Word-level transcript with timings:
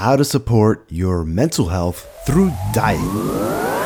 how 0.00 0.16
to 0.16 0.24
support 0.24 0.82
your 0.88 1.26
mental 1.26 1.68
health 1.68 2.08
through 2.24 2.50
diet. 2.72 3.79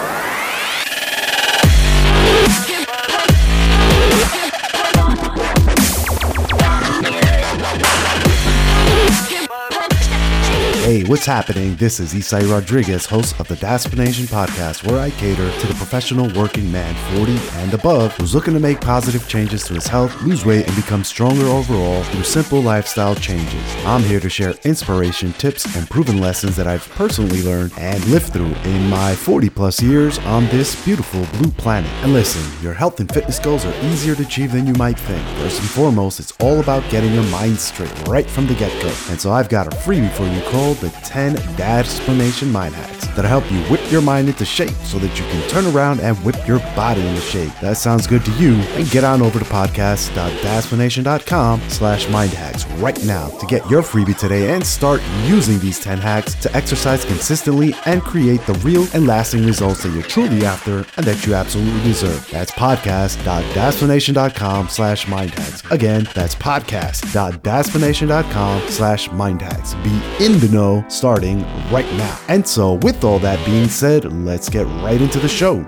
Hey, 10.85 11.03
what's 11.05 11.25
happening? 11.25 11.77
This 11.77 11.99
is 11.99 12.13
Isai 12.13 12.47
Rodriguez, 12.47 13.07
host 13.07 13.41
of 13.41 13.49
the 13.49 13.55
Dadsplanation 13.55 14.27
Podcast, 14.27 14.87
where 14.87 15.01
I 15.01 15.09
cater 15.13 15.51
to 15.51 15.67
the 15.67 15.73
professional 15.73 16.31
working 16.39 16.71
man 16.71 16.95
40 17.17 17.39
and 17.63 17.73
above 17.73 18.15
who's 18.19 18.35
looking 18.35 18.53
to 18.53 18.61
make 18.61 18.83
positive 18.83 19.27
changes 19.27 19.65
to 19.65 19.73
his 19.73 19.87
health, 19.87 20.15
lose 20.21 20.45
weight, 20.45 20.67
and 20.67 20.77
become 20.77 21.03
stronger 21.03 21.47
overall 21.47 22.03
through 22.03 22.25
simple 22.25 22.61
lifestyle 22.61 23.15
changes. 23.15 23.75
I'm 23.87 24.03
here 24.03 24.21
to 24.21 24.29
share 24.29 24.53
inspiration, 24.65 25.33
tips, 25.33 25.75
and 25.75 25.89
proven 25.89 26.21
lessons 26.21 26.55
that 26.57 26.67
I've 26.67 26.87
personally 26.91 27.43
learned 27.43 27.73
and 27.79 28.05
lived 28.09 28.35
through 28.35 28.55
in 28.65 28.91
my 28.91 29.15
40 29.15 29.49
plus 29.49 29.81
years 29.81 30.19
on 30.19 30.45
this 30.49 30.85
beautiful 30.85 31.25
blue 31.39 31.51
planet. 31.53 31.91
And 32.03 32.13
listen, 32.13 32.45
your 32.63 32.75
health 32.75 33.01
and 33.01 33.11
fitness 33.11 33.39
goals 33.39 33.65
are 33.65 33.75
easier 33.87 34.15
to 34.17 34.23
achieve 34.23 34.53
than 34.53 34.67
you 34.67 34.75
might 34.75 34.99
think. 34.99 35.27
First 35.39 35.61
and 35.61 35.71
foremost, 35.71 36.21
it's 36.21 36.33
all 36.41 36.61
about 36.61 36.87
getting 36.91 37.15
your 37.15 37.25
mind 37.31 37.59
straight 37.59 38.07
right 38.07 38.29
from 38.29 38.47
the 38.47 38.55
get 38.55 38.83
go. 38.83 38.93
And 39.09 39.19
so 39.19 39.33
I've 39.33 39.49
got 39.49 39.67
a 39.67 39.77
freebie 39.79 40.13
for 40.13 40.27
you 40.27 40.43
called 40.51 40.74
the 40.75 40.91
10 41.05 41.37
Dadsplanation 41.57 42.51
Mind 42.51 42.75
Hacks 42.75 43.07
that'll 43.09 43.29
help 43.29 43.51
you 43.51 43.59
whip 43.65 43.81
your 43.91 44.01
mind 44.03 44.29
into 44.29 44.45
shape 44.45 44.71
so 44.85 44.99
that 44.99 45.19
you 45.19 45.25
can 45.27 45.49
turn 45.49 45.67
around 45.75 46.01
and 46.01 46.17
whip 46.19 46.37
your 46.47 46.59
body 46.77 47.05
into 47.07 47.21
shape. 47.21 47.53
That 47.61 47.77
sounds 47.77 48.07
good 48.07 48.25
to 48.25 48.31
you? 48.33 48.55
And 48.55 48.89
get 48.91 49.05
on 49.05 49.23
over 49.23 49.39
to 49.39 49.45
podcast.dadsplanation.com 49.45 51.61
slash 51.69 52.09
mind 52.11 52.33
hacks 52.33 52.67
right 52.75 53.05
now 53.05 53.29
to 53.29 53.47
get 53.47 53.69
your 53.71 53.83
freebie 53.83 54.17
today 54.17 54.53
and 54.55 54.65
start 54.67 55.01
using 55.25 55.59
these 55.61 55.79
10 55.81 55.99
hacks 55.99 56.35
to 56.37 56.55
exercise 56.57 57.05
consistently 57.05 57.75
and 57.87 58.03
create 58.03 58.41
the 58.47 58.55
real 58.55 58.87
and 58.95 59.07
lasting 59.07 59.45
results 59.47 59.83
that 59.83 59.93
you're 59.93 60.03
truly 60.03 60.45
after 60.45 60.85
and 60.97 61.07
that 61.07 61.25
you 61.27 61.35
absolutely 61.35 61.83
deserve. 61.83 62.29
That's 62.31 62.51
podcast.dadsplanation.com 62.53 64.69
slash 64.69 65.09
mind 65.09 65.31
hacks. 65.31 65.63
Again, 65.71 66.07
that's 66.15 66.35
podcast.dadsplanation.com 66.35 68.69
slash 68.69 69.11
mind 69.13 69.43
hacks. 69.43 69.75
Be 69.75 69.91
in 70.25 70.39
the 70.39 70.49
know 70.51 70.64
starting 70.89 71.43
right 71.71 71.91
now. 71.97 72.19
And 72.29 72.47
so, 72.47 72.75
with 72.75 73.05
all 73.05 73.19
that 73.21 73.45
being 73.47 73.69
said, 73.69 74.05
let's 74.25 74.49
get 74.49 74.67
right 74.83 75.01
into 75.01 75.19
the 75.19 75.29
show. 75.29 75.65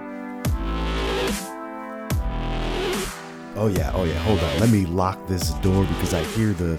Oh, 3.59 3.69
yeah, 3.69 3.91
oh, 3.95 4.05
yeah, 4.05 4.19
hold 4.19 4.39
on. 4.41 4.61
Let 4.61 4.71
me 4.71 4.85
lock 4.85 5.27
this 5.27 5.51
door 5.55 5.85
because 5.85 6.13
I 6.13 6.23
hear 6.23 6.53
the 6.53 6.79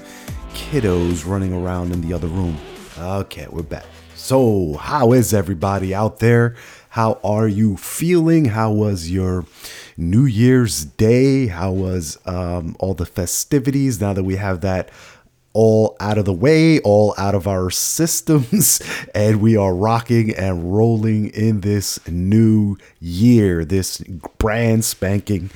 kiddos 0.53 1.25
running 1.25 1.53
around 1.53 1.91
in 1.91 2.01
the 2.01 2.13
other 2.13 2.27
room. 2.27 2.57
Okay, 2.97 3.47
we're 3.49 3.63
back. 3.63 3.85
So, 4.15 4.77
how 4.77 5.13
is 5.13 5.33
everybody 5.33 5.95
out 5.95 6.19
there? 6.19 6.55
How 6.89 7.19
are 7.23 7.47
you 7.47 7.77
feeling? 7.77 8.45
How 8.45 8.71
was 8.71 9.09
your 9.09 9.45
New 9.95 10.25
Year's 10.25 10.85
Day? 10.85 11.47
How 11.47 11.71
was 11.71 12.17
um, 12.25 12.75
all 12.79 12.93
the 12.93 13.05
festivities 13.05 14.01
now 14.01 14.13
that 14.13 14.23
we 14.23 14.35
have 14.35 14.61
that 14.61 14.89
all 15.53 15.95
out 15.99 16.17
of 16.17 16.25
the 16.25 16.33
way, 16.33 16.79
all 16.79 17.13
out 17.17 17.35
of 17.35 17.47
our 17.47 17.69
systems, 17.69 18.81
and 19.15 19.41
we 19.41 19.57
are 19.57 19.73
rocking 19.73 20.35
and 20.35 20.73
rolling 20.73 21.29
in 21.29 21.61
this 21.61 21.99
new 22.07 22.77
year, 22.99 23.65
this 23.65 23.99
brand 24.37 24.85
spanking, 24.85 25.49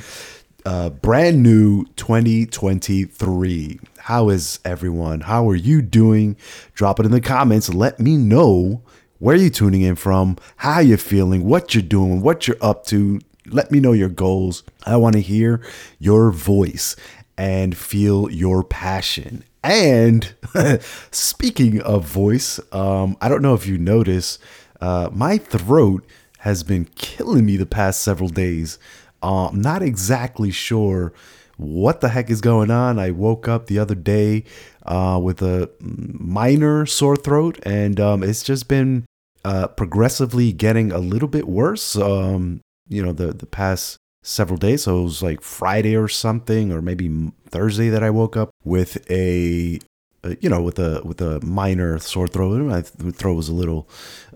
uh, 0.66 0.90
brand 0.90 1.44
new 1.44 1.86
2023. 1.96 3.80
How 3.98 4.30
is 4.30 4.60
everyone? 4.66 5.22
How 5.22 5.48
are 5.50 5.56
you 5.56 5.82
doing? 5.82 6.36
Drop 6.74 7.00
it 7.00 7.06
in 7.06 7.12
the 7.12 7.22
comments. 7.22 7.74
Let 7.74 8.00
me 8.00 8.18
know 8.18 8.82
where 9.20 9.36
you're 9.36 9.52
tuning 9.52 9.84
in 9.84 9.96
from, 9.96 10.38
how 10.56 10.80
you're 10.80 10.98
feeling, 10.98 11.46
what 11.46 11.76
you're 11.76 11.84
doing, 11.84 12.22
what 12.22 12.48
you're 12.48 12.58
up 12.60 12.86
to. 12.88 13.20
Let 13.46 13.72
me 13.72 13.80
know 13.80 13.92
your 13.92 14.10
goals. 14.10 14.64
I 14.86 14.98
want 14.98 15.14
to 15.14 15.22
hear 15.22 15.62
your 16.00 16.32
voice 16.32 16.96
and 17.38 17.78
feel 17.78 18.32
your 18.32 18.64
passion. 18.64 19.44
And 19.64 20.34
speaking 21.12 21.82
of 21.82 22.06
voice, 22.06 22.60
um, 22.72 23.18
I 23.22 23.30
don't 23.30 23.42
know 23.42 23.54
if 23.54 23.68
you 23.68 23.78
notice, 23.78 24.40
uh, 24.80 25.10
my 25.12 25.38
throat 25.38 26.06
has 26.40 26.64
been 26.64 26.86
killing 26.96 27.46
me 27.46 27.58
the 27.58 27.66
past 27.66 28.02
several 28.02 28.30
days. 28.30 28.80
Uh, 29.22 29.48
I'm 29.48 29.62
not 29.62 29.84
exactly 29.84 30.50
sure 30.52 31.14
what 31.58 32.02
the 32.02 32.10
heck 32.10 32.32
is 32.32 32.42
going 32.42 32.72
on. 32.72 32.98
I 32.98 33.12
woke 33.12 33.48
up 33.48 33.68
the 33.68 33.78
other 33.78 33.94
day 33.94 34.46
uh, 34.84 35.20
with 35.22 35.44
a 35.44 35.70
minor 35.80 36.88
sore 36.88 37.16
throat, 37.16 37.60
and 37.64 38.00
um, 38.00 38.24
it's 38.24 38.42
just 38.42 38.68
been 38.68 39.06
uh, 39.46 39.68
progressively 39.68 40.52
getting 40.52 40.92
a 40.92 40.98
little 40.98 41.28
bit 41.28 41.48
worse. 41.48 41.96
Um, 41.96 42.62
you 42.90 43.04
know, 43.04 43.12
the 43.12 43.28
the 43.28 43.46
past 43.46 43.98
several 44.24 44.58
days. 44.58 44.84
So 44.84 45.00
it 45.00 45.04
was 45.04 45.24
like 45.24 45.42
Friday 45.42 45.96
or 45.96 46.08
something, 46.08 46.72
or 46.72 46.82
maybe 46.82 47.32
Thursday 47.50 47.90
that 47.90 48.04
I 48.04 48.10
woke 48.10 48.38
up 48.38 48.52
with 48.64 49.10
a, 49.10 49.80
a 50.24 50.38
you 50.40 50.50
know, 50.50 50.62
with 50.62 50.80
a 50.80 51.02
with 51.04 51.22
a 51.22 51.44
minor 51.46 52.00
sore 52.00 52.28
throat. 52.28 52.62
My 52.62 52.82
throat 52.82 53.36
was 53.36 53.50
a 53.50 53.54
little, 53.54 53.90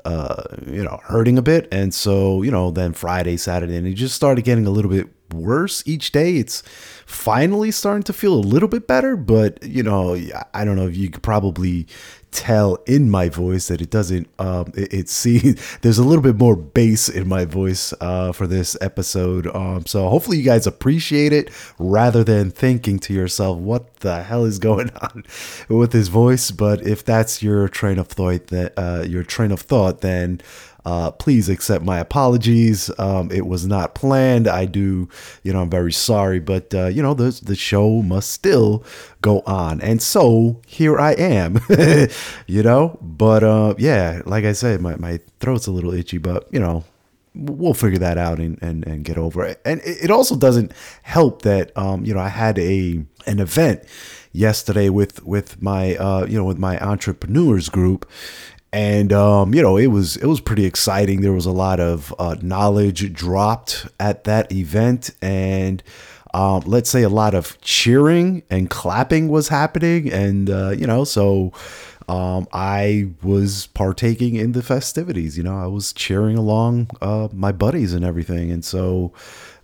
uh, 0.03 0.44
you 0.68 0.84
know, 0.84 1.00
hurting 1.03 1.38
a 1.38 1.41
bit, 1.44 1.68
and 1.72 1.94
so 1.94 2.41
you 2.41 2.51
know, 2.51 2.72
then 2.72 2.94
Friday, 2.94 3.38
Saturday, 3.38 3.78
and 3.78 3.88
it 3.88 3.94
just 3.94 4.16
started 4.16 4.44
getting 4.44 4.66
a 4.66 4.72
little 4.72 4.91
bit 4.91 5.07
worse 5.34 5.84
each 5.88 6.12
day. 6.12 6.38
It's 6.38 6.63
finally 7.06 7.72
starting 7.72 8.03
to 8.03 8.13
feel 8.13 8.34
a 8.34 8.35
little 8.35 8.69
bit 8.69 8.88
better, 8.88 9.16
but 9.16 9.62
you 9.63 9.84
know, 9.84 10.17
I 10.53 10.66
don't 10.66 10.75
know 10.75 10.88
if 10.88 10.97
you 10.97 11.09
could 11.09 11.23
probably 11.23 11.88
tell 12.35 12.75
in 12.85 13.09
my 13.09 13.29
voice 13.29 13.69
that 13.69 13.81
it 13.81 13.90
doesn't 13.90 14.28
um 14.40 14.72
it, 14.75 14.94
it 14.94 15.09
see 15.09 15.56
there's 15.81 15.97
a 15.97 16.03
little 16.03 16.22
bit 16.22 16.35
more 16.35 16.56
bass 16.56 17.07
in 17.07 17.28
my 17.28 17.46
voice 17.46 17.94
uh 18.01 18.31
for 18.34 18.46
this 18.46 18.75
episode. 18.81 19.47
Um 19.56 19.85
so 19.85 20.09
hopefully 20.09 20.38
you 20.38 20.44
guys 20.44 20.68
appreciate 20.68 21.31
it 21.31 21.50
rather 21.79 22.23
than 22.23 22.51
thinking 22.51 23.00
to 23.00 23.13
yourself 23.13 23.57
what 23.57 23.97
the 24.01 24.23
hell 24.23 24.44
is 24.44 24.59
going 24.59 24.90
on 25.01 25.23
with 25.69 25.94
his 25.94 26.09
voice? 26.09 26.51
But 26.51 26.85
if 26.85 27.03
that's 27.06 27.41
your 27.41 27.69
train 27.69 27.97
of 27.97 28.07
thought 28.09 28.47
that 28.47 28.73
uh 28.78 29.06
your 29.07 29.23
train 29.23 29.52
of 29.52 29.62
thought 29.62 30.02
then 30.02 30.41
uh, 30.85 31.12
please 31.12 31.50
accept 31.50 31.84
my 31.84 32.00
apologies. 32.00 32.91
Um, 33.00 33.31
it 33.31 33.47
was 33.47 33.66
not 33.66 33.96
planned. 33.96 34.47
I 34.47 34.66
do, 34.66 35.09
you 35.44 35.53
know, 35.53 35.62
I'm 35.62 35.69
very 35.69 35.91
sorry, 35.91 36.40
but 36.40 36.73
uh, 36.73 36.88
you 36.88 37.01
know, 37.01 37.13
the 37.13 37.40
the 37.44 37.56
show 37.56 38.01
must 38.01 38.31
still 38.31 38.84
go 39.22 39.41
on, 39.41 39.81
and 39.81 40.01
so 40.01 40.62
here 40.68 41.00
I 41.00 41.13
am, 41.13 41.59
you 42.47 42.63
know. 42.63 42.97
But 43.01 43.44
uh, 43.44 43.75
yeah, 43.78 44.22
like 44.25 44.46
I 44.46 44.53
said, 44.53 44.81
my 44.81 44.96
my 44.96 45.19
throat's 45.40 45.68
a 45.68 45.72
little 45.72 45.94
itchy, 45.94 46.18
but 46.18 46.47
you 46.51 46.59
know, 46.59 46.84
we'll 47.35 47.73
figure 47.73 48.00
that 48.00 48.17
out 48.17 48.40
and, 48.40 48.57
and, 48.62 48.85
and 48.88 49.03
get 49.03 49.17
over 49.17 49.44
it. 49.46 49.62
And 49.66 49.81
it 49.84 50.09
also 50.09 50.35
doesn't 50.35 50.72
help 51.03 51.41
that, 51.41 51.75
um, 51.78 52.06
you 52.06 52.13
know, 52.13 52.19
I 52.19 52.29
had 52.29 52.57
a, 52.57 53.03
an 53.25 53.40
event 53.40 53.84
yesterday 54.31 54.90
with, 54.90 55.23
with 55.25 55.62
my, 55.62 55.96
uh, 55.97 56.25
you 56.25 56.38
know, 56.38 56.46
with 56.46 56.57
my 56.57 56.79
entrepreneurs 56.79 57.69
group 57.69 58.09
and 58.75 59.13
um, 59.13 59.53
you 59.53 59.61
know 59.61 59.77
it 59.77 59.87
was 59.87 60.17
it 60.17 60.25
was 60.25 60.41
pretty 60.41 60.65
exciting. 60.65 61.21
There 61.21 61.31
was 61.31 61.45
a 61.45 61.51
lot 61.51 61.79
of 61.79 62.13
uh, 62.19 62.35
knowledge 62.41 63.13
dropped 63.13 63.87
at 64.01 64.25
that 64.25 64.51
event, 64.51 65.11
and 65.21 65.81
um, 66.33 66.61
let's 66.65 66.89
say 66.89 67.01
a 67.01 67.09
lot 67.09 67.33
of 67.33 67.59
cheering 67.61 68.43
and 68.49 68.69
clapping 68.69 69.29
was 69.29 69.47
happening, 69.47 70.11
and 70.11 70.49
uh, 70.49 70.69
you 70.71 70.85
know 70.85 71.05
so. 71.05 71.53
Um, 72.07 72.47
I 72.53 73.09
was 73.23 73.65
partaking 73.65 74.35
in 74.35 74.51
the 74.51 74.61
festivities. 74.61 75.39
You 75.39 75.43
know, 75.43 75.57
I 75.57 75.65
was 75.65 75.91
cheering 75.91 76.37
along 76.37 76.91
uh, 77.01 77.29
my 77.33 77.51
buddies 77.51 77.93
and 77.93 78.05
everything, 78.05 78.51
and 78.51 78.63
so 78.63 79.11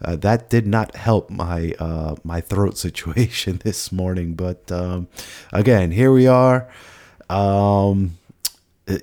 uh, 0.03 0.15
that 0.15 0.49
did 0.49 0.65
not 0.65 0.95
help 0.95 1.29
my 1.29 1.75
uh, 1.77 2.15
my 2.23 2.41
throat 2.41 2.77
situation 2.79 3.61
this 3.63 3.91
morning. 3.91 4.33
But 4.33 4.71
um, 4.71 5.07
again, 5.53 5.91
here 5.91 6.11
we 6.11 6.25
are. 6.25 6.67
Um, 7.29 8.17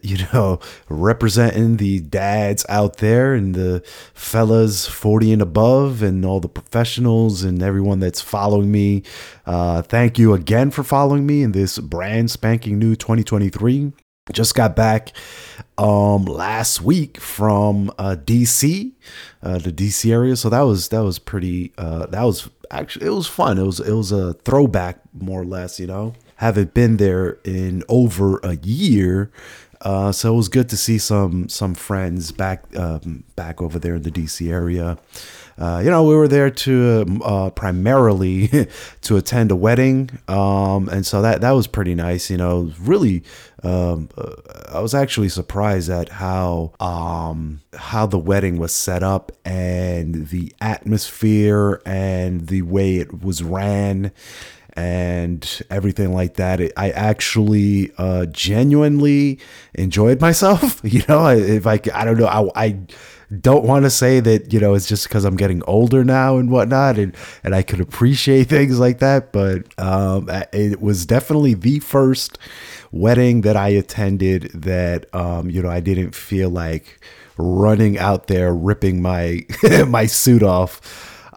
you 0.02 0.18
know, 0.32 0.60
representing 0.88 1.76
the 1.76 2.00
dads 2.00 2.64
out 2.68 2.98
there 2.98 3.34
and 3.34 3.54
the 3.54 3.82
fellas 4.14 4.86
40 4.86 5.34
and 5.34 5.42
above 5.42 6.02
and 6.02 6.24
all 6.24 6.40
the 6.40 6.48
professionals 6.48 7.42
and 7.42 7.62
everyone 7.62 8.00
that's 8.00 8.20
following 8.20 8.70
me. 8.70 9.02
Uh, 9.46 9.82
thank 9.82 10.18
you 10.18 10.34
again 10.34 10.70
for 10.70 10.82
following 10.82 11.26
me 11.26 11.42
in 11.42 11.52
this 11.52 11.78
brand 11.78 12.30
spanking 12.30 12.78
new 12.78 12.96
2023. 12.96 13.92
Just 14.32 14.54
got 14.54 14.76
back 14.76 15.12
um, 15.78 16.24
last 16.26 16.82
week 16.82 17.18
from 17.18 17.90
uh, 17.98 18.16
DC, 18.22 18.92
uh, 19.42 19.58
the 19.58 19.72
DC 19.72 20.12
area. 20.12 20.36
So 20.36 20.50
that 20.50 20.60
was 20.62 20.88
that 20.88 21.00
was 21.00 21.18
pretty. 21.18 21.72
Uh, 21.78 22.04
that 22.06 22.24
was 22.24 22.50
actually 22.70 23.06
it 23.06 23.10
was 23.10 23.26
fun. 23.26 23.56
It 23.58 23.62
was 23.62 23.80
it 23.80 23.94
was 23.94 24.12
a 24.12 24.34
throwback 24.34 25.00
more 25.14 25.40
or 25.40 25.46
less. 25.46 25.80
You 25.80 25.86
know, 25.86 26.14
haven't 26.36 26.74
been 26.74 26.98
there 26.98 27.38
in 27.44 27.84
over 27.88 28.38
a 28.42 28.56
year 28.56 29.30
Uh, 29.80 30.10
so 30.10 30.32
it 30.32 30.36
was 30.36 30.48
good 30.48 30.68
to 30.68 30.76
see 30.76 30.98
some 30.98 31.48
some 31.48 31.74
friends 31.74 32.32
back 32.32 32.64
um, 32.76 33.24
back 33.36 33.62
over 33.62 33.78
there 33.78 33.94
in 33.94 34.02
the 34.02 34.10
DC 34.10 34.50
area. 34.50 34.98
Uh, 35.58 35.80
you 35.82 35.90
know, 35.90 36.04
we 36.04 36.14
were 36.14 36.28
there 36.28 36.50
to 36.50 37.04
um, 37.06 37.22
uh, 37.24 37.50
primarily 37.50 38.68
to 39.02 39.16
attend 39.16 39.50
a 39.50 39.56
wedding, 39.56 40.10
um, 40.28 40.88
and 40.88 41.04
so 41.04 41.20
that 41.22 41.40
that 41.40 41.50
was 41.50 41.66
pretty 41.66 41.94
nice. 41.94 42.30
You 42.30 42.36
know, 42.36 42.72
really, 42.80 43.24
um, 43.64 44.08
uh, 44.16 44.34
I 44.72 44.80
was 44.80 44.94
actually 44.94 45.28
surprised 45.28 45.90
at 45.90 46.08
how 46.10 46.72
um, 46.78 47.60
how 47.74 48.06
the 48.06 48.18
wedding 48.18 48.58
was 48.58 48.72
set 48.72 49.02
up 49.02 49.32
and 49.44 50.28
the 50.28 50.52
atmosphere 50.60 51.82
and 51.84 52.46
the 52.46 52.62
way 52.62 52.96
it 52.96 53.22
was 53.22 53.42
ran 53.42 54.12
and 54.78 55.60
everything 55.70 56.14
like 56.14 56.34
that. 56.34 56.60
It, 56.60 56.72
I 56.76 56.90
actually 56.90 57.90
uh, 57.98 58.26
genuinely 58.26 59.40
enjoyed 59.74 60.20
myself. 60.20 60.80
You 60.88 61.02
know, 61.06 61.26
if 61.26 61.66
I, 61.66 61.80
I 61.92 62.04
don't 62.04 62.16
know, 62.18 62.26
I, 62.26 62.48
I 62.54 62.78
don't 63.40 63.64
want 63.64 63.84
to 63.84 63.90
say 63.90 64.20
that 64.20 64.52
you 64.52 64.58
know 64.58 64.72
it's 64.74 64.88
just 64.88 65.06
because 65.06 65.24
I'm 65.24 65.36
getting 65.36 65.62
older 65.64 66.02
now 66.02 66.38
and 66.38 66.50
whatnot, 66.50 66.98
and 66.98 67.14
and 67.44 67.54
I 67.54 67.62
could 67.62 67.80
appreciate 67.80 68.44
things 68.48 68.78
like 68.78 69.00
that. 69.00 69.32
But 69.32 69.66
um, 69.78 70.30
it 70.52 70.80
was 70.80 71.04
definitely 71.04 71.54
the 71.54 71.80
first 71.80 72.38
wedding 72.90 73.42
that 73.42 73.56
I 73.56 73.68
attended 73.68 74.50
that 74.54 75.12
um, 75.14 75.50
you 75.50 75.60
know 75.60 75.68
I 75.68 75.80
didn't 75.80 76.14
feel 76.14 76.48
like 76.48 77.00
running 77.36 77.98
out 77.98 78.28
there 78.28 78.54
ripping 78.54 79.02
my 79.02 79.44
my 79.86 80.06
suit 80.06 80.42
off 80.42 80.80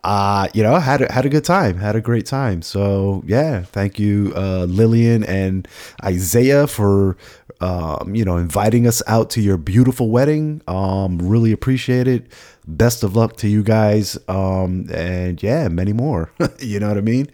uh, 0.03 0.48
you 0.53 0.63
know, 0.63 0.75
had 0.80 1.01
a, 1.01 1.12
had 1.12 1.25
a 1.25 1.30
good 1.30 1.45
time, 1.45 1.77
had 1.77 1.95
a 1.95 2.01
great 2.01 2.25
time. 2.25 2.62
So 2.62 3.24
yeah, 3.25 3.62
thank 3.62 4.00
you, 4.00 4.33
uh, 4.36 4.65
Lillian 4.65 5.24
and 5.24 5.68
Isaiah 6.03 6.68
for, 6.68 7.18
um, 7.59 8.15
you 8.15 8.25
know, 8.25 8.38
inviting 8.38 8.88
us 8.88 9.03
out 9.07 9.30
to 9.31 9.42
your 9.42 9.57
beautiful 9.57 10.09
wedding. 10.09 10.62
Um, 10.68 11.19
really 11.19 11.51
appreciate 11.51 12.07
it. 12.07 12.31
Best 12.68 13.03
of 13.03 13.15
luck 13.15 13.38
to 13.38 13.48
you 13.48 13.63
guys. 13.63 14.18
Um, 14.27 14.88
and 14.94 15.42
yeah, 15.42 15.68
many 15.68 15.94
more. 15.94 16.31
you 16.59 16.80
know 16.80 16.88
what 16.88 16.98
I 16.98 17.01
mean? 17.01 17.30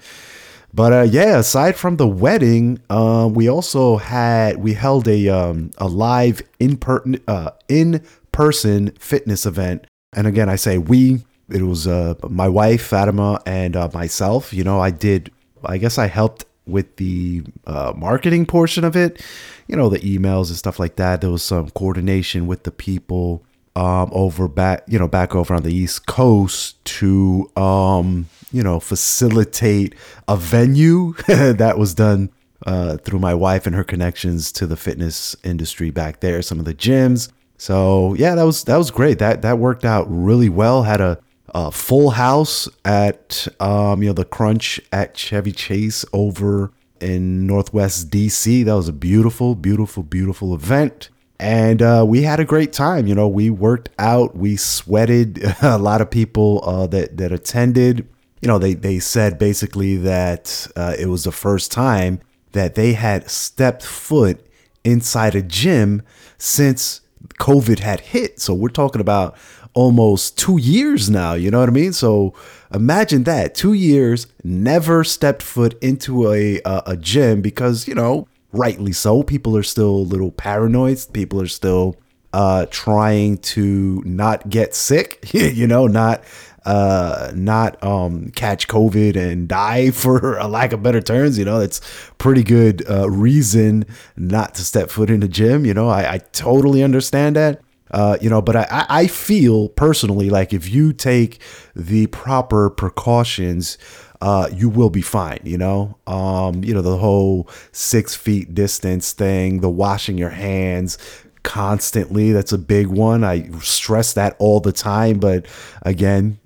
But 0.73 0.93
uh, 0.93 1.01
yeah, 1.09 1.39
aside 1.39 1.75
from 1.75 1.97
the 1.97 2.07
wedding, 2.07 2.79
uh, 2.89 3.29
we 3.31 3.49
also 3.49 3.97
had 3.97 4.57
we 4.57 4.73
held 4.73 5.07
a 5.07 5.29
um, 5.29 5.71
a 5.77 5.87
live 5.87 6.41
in 6.59 6.77
per- 6.77 7.03
uh, 7.27 7.51
in 7.67 8.05
person 8.31 8.91
fitness 8.99 9.45
event. 9.45 9.87
And 10.13 10.27
again, 10.27 10.49
I 10.49 10.55
say 10.55 10.77
we 10.77 11.25
it 11.49 11.61
was 11.61 11.87
uh, 11.87 12.15
my 12.29 12.47
wife 12.47 12.81
Fatima 12.81 13.41
and 13.45 13.75
uh, 13.75 13.89
myself. 13.93 14.53
You 14.53 14.63
know, 14.63 14.79
I 14.79 14.91
did. 14.91 15.31
I 15.63 15.77
guess 15.77 15.97
I 15.97 16.07
helped 16.07 16.45
with 16.65 16.97
the 16.97 17.43
uh, 17.65 17.93
marketing 17.95 18.45
portion 18.45 18.83
of 18.83 18.95
it. 18.95 19.23
You 19.67 19.75
know, 19.75 19.89
the 19.89 19.99
emails 19.99 20.47
and 20.49 20.57
stuff 20.57 20.79
like 20.79 20.97
that. 20.97 21.21
There 21.21 21.31
was 21.31 21.43
some 21.43 21.69
coordination 21.71 22.47
with 22.47 22.63
the 22.63 22.71
people 22.71 23.43
um, 23.75 24.09
over 24.11 24.47
back. 24.47 24.83
You 24.87 24.99
know, 24.99 25.07
back 25.07 25.35
over 25.35 25.53
on 25.53 25.63
the 25.63 25.73
East 25.73 26.05
Coast 26.05 26.83
to 26.85 27.49
um, 27.55 28.27
you 28.51 28.63
know 28.63 28.79
facilitate 28.79 29.95
a 30.27 30.35
venue 30.35 31.13
that 31.27 31.77
was 31.77 31.93
done 31.93 32.29
uh, 32.65 32.97
through 32.97 33.19
my 33.19 33.33
wife 33.33 33.65
and 33.65 33.75
her 33.75 33.83
connections 33.83 34.51
to 34.51 34.67
the 34.67 34.75
fitness 34.77 35.35
industry 35.43 35.91
back 35.91 36.19
there. 36.19 36.41
Some 36.41 36.59
of 36.59 36.65
the 36.65 36.73
gyms. 36.73 37.31
So 37.57 38.13
yeah, 38.15 38.35
that 38.35 38.43
was 38.43 38.63
that 38.65 38.77
was 38.77 38.91
great. 38.91 39.19
That 39.19 39.41
that 39.41 39.57
worked 39.57 39.85
out 39.85 40.05
really 40.09 40.49
well. 40.49 40.83
Had 40.83 41.01
a 41.01 41.19
uh, 41.53 41.69
Full 41.69 42.11
House 42.11 42.67
at 42.85 43.47
um, 43.59 44.01
you 44.01 44.09
know 44.09 44.13
the 44.13 44.25
Crunch 44.25 44.79
at 44.91 45.15
Chevy 45.15 45.51
Chase 45.51 46.05
over 46.13 46.71
in 46.99 47.47
Northwest 47.47 48.09
DC. 48.09 48.65
That 48.65 48.73
was 48.73 48.87
a 48.87 48.93
beautiful, 48.93 49.55
beautiful, 49.55 50.03
beautiful 50.03 50.53
event. 50.53 51.09
And 51.39 51.81
uh, 51.81 52.03
we 52.07 52.23
had 52.23 52.39
a 52.39 52.45
great 52.45 52.73
time. 52.73 53.05
You 53.05 53.13
know, 53.13 53.27
we 53.27 53.49
worked 53.49 53.89
out, 53.99 54.35
we 54.35 54.55
sweated. 54.55 55.43
a 55.61 55.77
lot 55.77 56.01
of 56.01 56.09
people 56.09 56.61
uh, 56.63 56.87
that 56.87 57.17
that 57.17 57.31
attended, 57.31 58.07
you 58.41 58.47
know, 58.47 58.57
they 58.57 58.73
they 58.73 58.99
said 58.99 59.37
basically 59.37 59.97
that 59.97 60.67
uh, 60.75 60.95
it 60.97 61.07
was 61.07 61.23
the 61.23 61.31
first 61.31 61.71
time 61.71 62.19
that 62.53 62.75
they 62.75 62.93
had 62.93 63.29
stepped 63.29 63.83
foot 63.83 64.45
inside 64.83 65.35
a 65.35 65.41
gym 65.41 66.01
since 66.37 67.01
COVID 67.39 67.79
had 67.79 67.99
hit. 67.99 68.39
So 68.39 68.53
we're 68.53 68.69
talking 68.69 69.01
about 69.01 69.37
almost 69.77 70.39
two 70.39 70.57
years 70.57 71.07
now. 71.07 71.35
You 71.35 71.51
know 71.51 71.59
what 71.59 71.69
I 71.69 71.71
mean? 71.71 71.93
So 71.93 72.33
imagine 72.73 73.25
that 73.25 73.53
two 73.53 73.73
years, 73.73 74.25
never 74.43 75.03
stepped 75.03 75.43
foot 75.43 75.77
into 75.83 76.33
a, 76.33 76.59
a, 76.65 76.83
a 76.87 76.97
gym 76.97 77.43
because, 77.43 77.87
you 77.87 77.93
know, 77.93 78.27
rightly 78.51 78.91
so. 78.91 79.21
People 79.21 79.55
are 79.55 79.61
still 79.61 79.91
a 79.91 80.09
little 80.11 80.31
paranoid. 80.31 80.99
People 81.13 81.39
are 81.39 81.47
still 81.47 81.95
uh, 82.33 82.65
trying 82.71 83.37
to 83.53 84.01
not 84.03 84.49
get 84.49 84.73
sick, 84.73 85.19
you 85.31 85.67
know, 85.67 85.85
not 85.85 86.23
uh, 86.65 87.31
not 87.35 87.81
um, 87.83 88.31
catch 88.31 88.67
COVID 88.67 89.15
and 89.15 89.47
die 89.47 89.91
for 90.03 90.39
a 90.39 90.47
lack 90.47 90.73
of 90.73 90.81
better 90.81 91.01
terms. 91.01 91.37
You 91.37 91.45
know, 91.45 91.59
that's 91.59 91.81
pretty 92.17 92.41
good 92.41 92.83
uh, 92.89 93.07
reason 93.11 93.85
not 94.15 94.55
to 94.55 94.63
step 94.63 94.89
foot 94.89 95.11
in 95.11 95.19
the 95.19 95.27
gym. 95.27 95.65
You 95.65 95.75
know, 95.75 95.87
I, 95.87 96.13
I 96.13 96.17
totally 96.31 96.81
understand 96.81 97.35
that. 97.35 97.61
Uh, 97.91 98.17
you 98.21 98.29
know, 98.29 98.41
but 98.41 98.55
I, 98.55 98.85
I 98.89 99.07
feel 99.07 99.69
personally 99.69 100.29
like 100.29 100.53
if 100.53 100.69
you 100.69 100.93
take 100.93 101.39
the 101.75 102.07
proper 102.07 102.69
precautions, 102.69 103.77
uh, 104.21 104.49
you 104.53 104.69
will 104.69 104.89
be 104.89 105.01
fine. 105.01 105.39
You 105.43 105.57
know, 105.57 105.97
um, 106.07 106.63
you 106.63 106.73
know 106.73 106.81
the 106.81 106.97
whole 106.97 107.49
six 107.71 108.15
feet 108.15 108.53
distance 108.53 109.13
thing, 109.13 109.61
the 109.61 109.69
washing 109.69 110.17
your 110.17 110.31
hands 110.31 110.97
constantly. 111.43 112.31
That's 112.31 112.51
a 112.51 112.57
big 112.57 112.87
one. 112.87 113.23
I 113.23 113.49
stress 113.59 114.13
that 114.13 114.35
all 114.39 114.59
the 114.59 114.73
time, 114.73 115.19
but 115.19 115.45
again, 115.83 116.39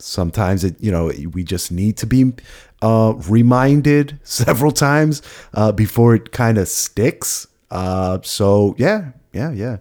sometimes 0.00 0.64
it 0.64 0.76
you 0.80 0.90
know 0.90 1.12
we 1.32 1.44
just 1.44 1.70
need 1.70 1.96
to 1.98 2.06
be 2.06 2.32
uh, 2.82 3.14
reminded 3.28 4.18
several 4.24 4.72
times 4.72 5.22
uh, 5.54 5.72
before 5.72 6.14
it 6.14 6.32
kind 6.32 6.58
of 6.58 6.68
sticks. 6.68 7.46
Uh, 7.70 8.18
so 8.22 8.74
yeah, 8.78 9.12
yeah, 9.32 9.52
yeah. 9.52 9.76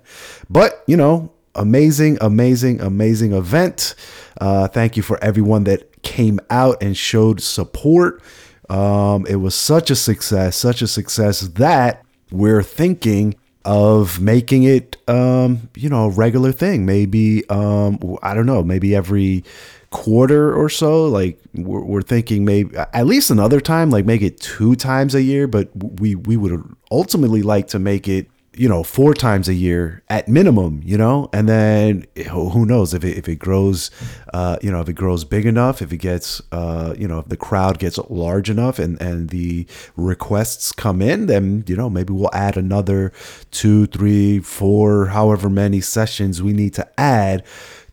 But, 0.50 0.84
you 0.88 0.98
know, 0.98 1.32
amazing, 1.56 2.18
amazing, 2.22 2.82
amazing 2.82 3.34
event. 3.34 3.96
Uh, 4.40 4.68
thank 4.68 4.98
you 4.98 5.04
for 5.04 5.22
everyone 5.24 5.64
that 5.66 6.02
came 6.04 6.40
out 6.50 6.82
and 6.82 6.96
showed 6.96 7.42
support. 7.42 8.22
Um, 8.70 9.26
it 9.28 9.38
was 9.38 9.56
such 9.56 9.90
a 9.90 9.96
success, 9.96 10.56
such 10.56 10.82
a 10.82 10.88
success 10.88 11.42
that 11.42 12.06
we're 12.32 12.64
thinking 12.64 13.36
of 13.64 14.20
making 14.22 14.64
it, 14.64 14.98
um, 15.10 15.70
you 15.76 15.90
know, 15.90 16.06
a 16.06 16.10
regular 16.10 16.52
thing. 16.52 16.86
Maybe, 16.86 17.48
um, 17.50 18.00
I 18.22 18.34
don't 18.34 18.46
know, 18.46 18.64
maybe 18.64 18.96
every 18.96 19.44
quarter 19.90 20.56
or 20.56 20.70
so. 20.70 21.06
Like 21.06 21.40
we're, 21.54 21.84
we're, 21.84 22.02
thinking 22.02 22.46
maybe 22.46 22.76
at 22.76 23.06
least 23.06 23.30
another 23.30 23.60
time, 23.60 23.90
like 23.90 24.06
make 24.06 24.22
it 24.22 24.40
two 24.40 24.76
times 24.76 25.16
a 25.16 25.22
year. 25.22 25.48
But 25.48 25.70
we 25.76 26.16
we 26.16 26.38
would 26.38 26.64
ultimately 26.92 27.42
like 27.42 27.68
to 27.68 27.80
make 27.80 28.08
it 28.08 28.28
you 28.58 28.68
know, 28.68 28.84
four 28.84 29.14
times 29.14 29.48
a 29.48 29.54
year 29.54 30.02
at 30.10 30.28
minimum, 30.28 30.82
you 30.84 30.98
know, 30.98 31.30
and 31.32 31.48
then 31.48 32.06
who 32.32 32.66
knows 32.66 32.94
if 32.94 33.04
it, 33.04 33.16
if 33.16 33.30
it 33.30 33.36
grows, 33.36 33.92
uh, 34.34 34.58
you 34.62 34.72
know, 34.72 34.82
if 34.82 34.90
it 34.90 34.94
grows 34.94 35.24
big 35.24 35.46
enough, 35.46 35.80
if 35.80 35.94
it 35.94 35.98
gets, 35.98 36.42
uh, 36.52 36.96
you 36.98 37.08
know, 37.08 37.20
if 37.20 37.28
the 37.28 37.38
crowd 37.38 37.78
gets 37.78 38.00
large 38.10 38.50
enough 38.50 38.80
and, 38.80 39.00
and 39.00 39.30
the 39.30 39.68
requests 39.96 40.72
come 40.72 41.04
in, 41.04 41.28
then, 41.28 41.64
you 41.68 41.76
know, 41.76 41.88
maybe 41.88 42.14
we'll 42.14 42.34
add 42.34 42.58
another 42.58 43.14
two, 43.52 43.86
three, 43.86 44.40
four, 44.40 45.08
however 45.08 45.50
many 45.50 45.80
sessions 45.80 46.42
we 46.42 46.52
need 46.52 46.74
to 46.74 46.88
add 47.00 47.46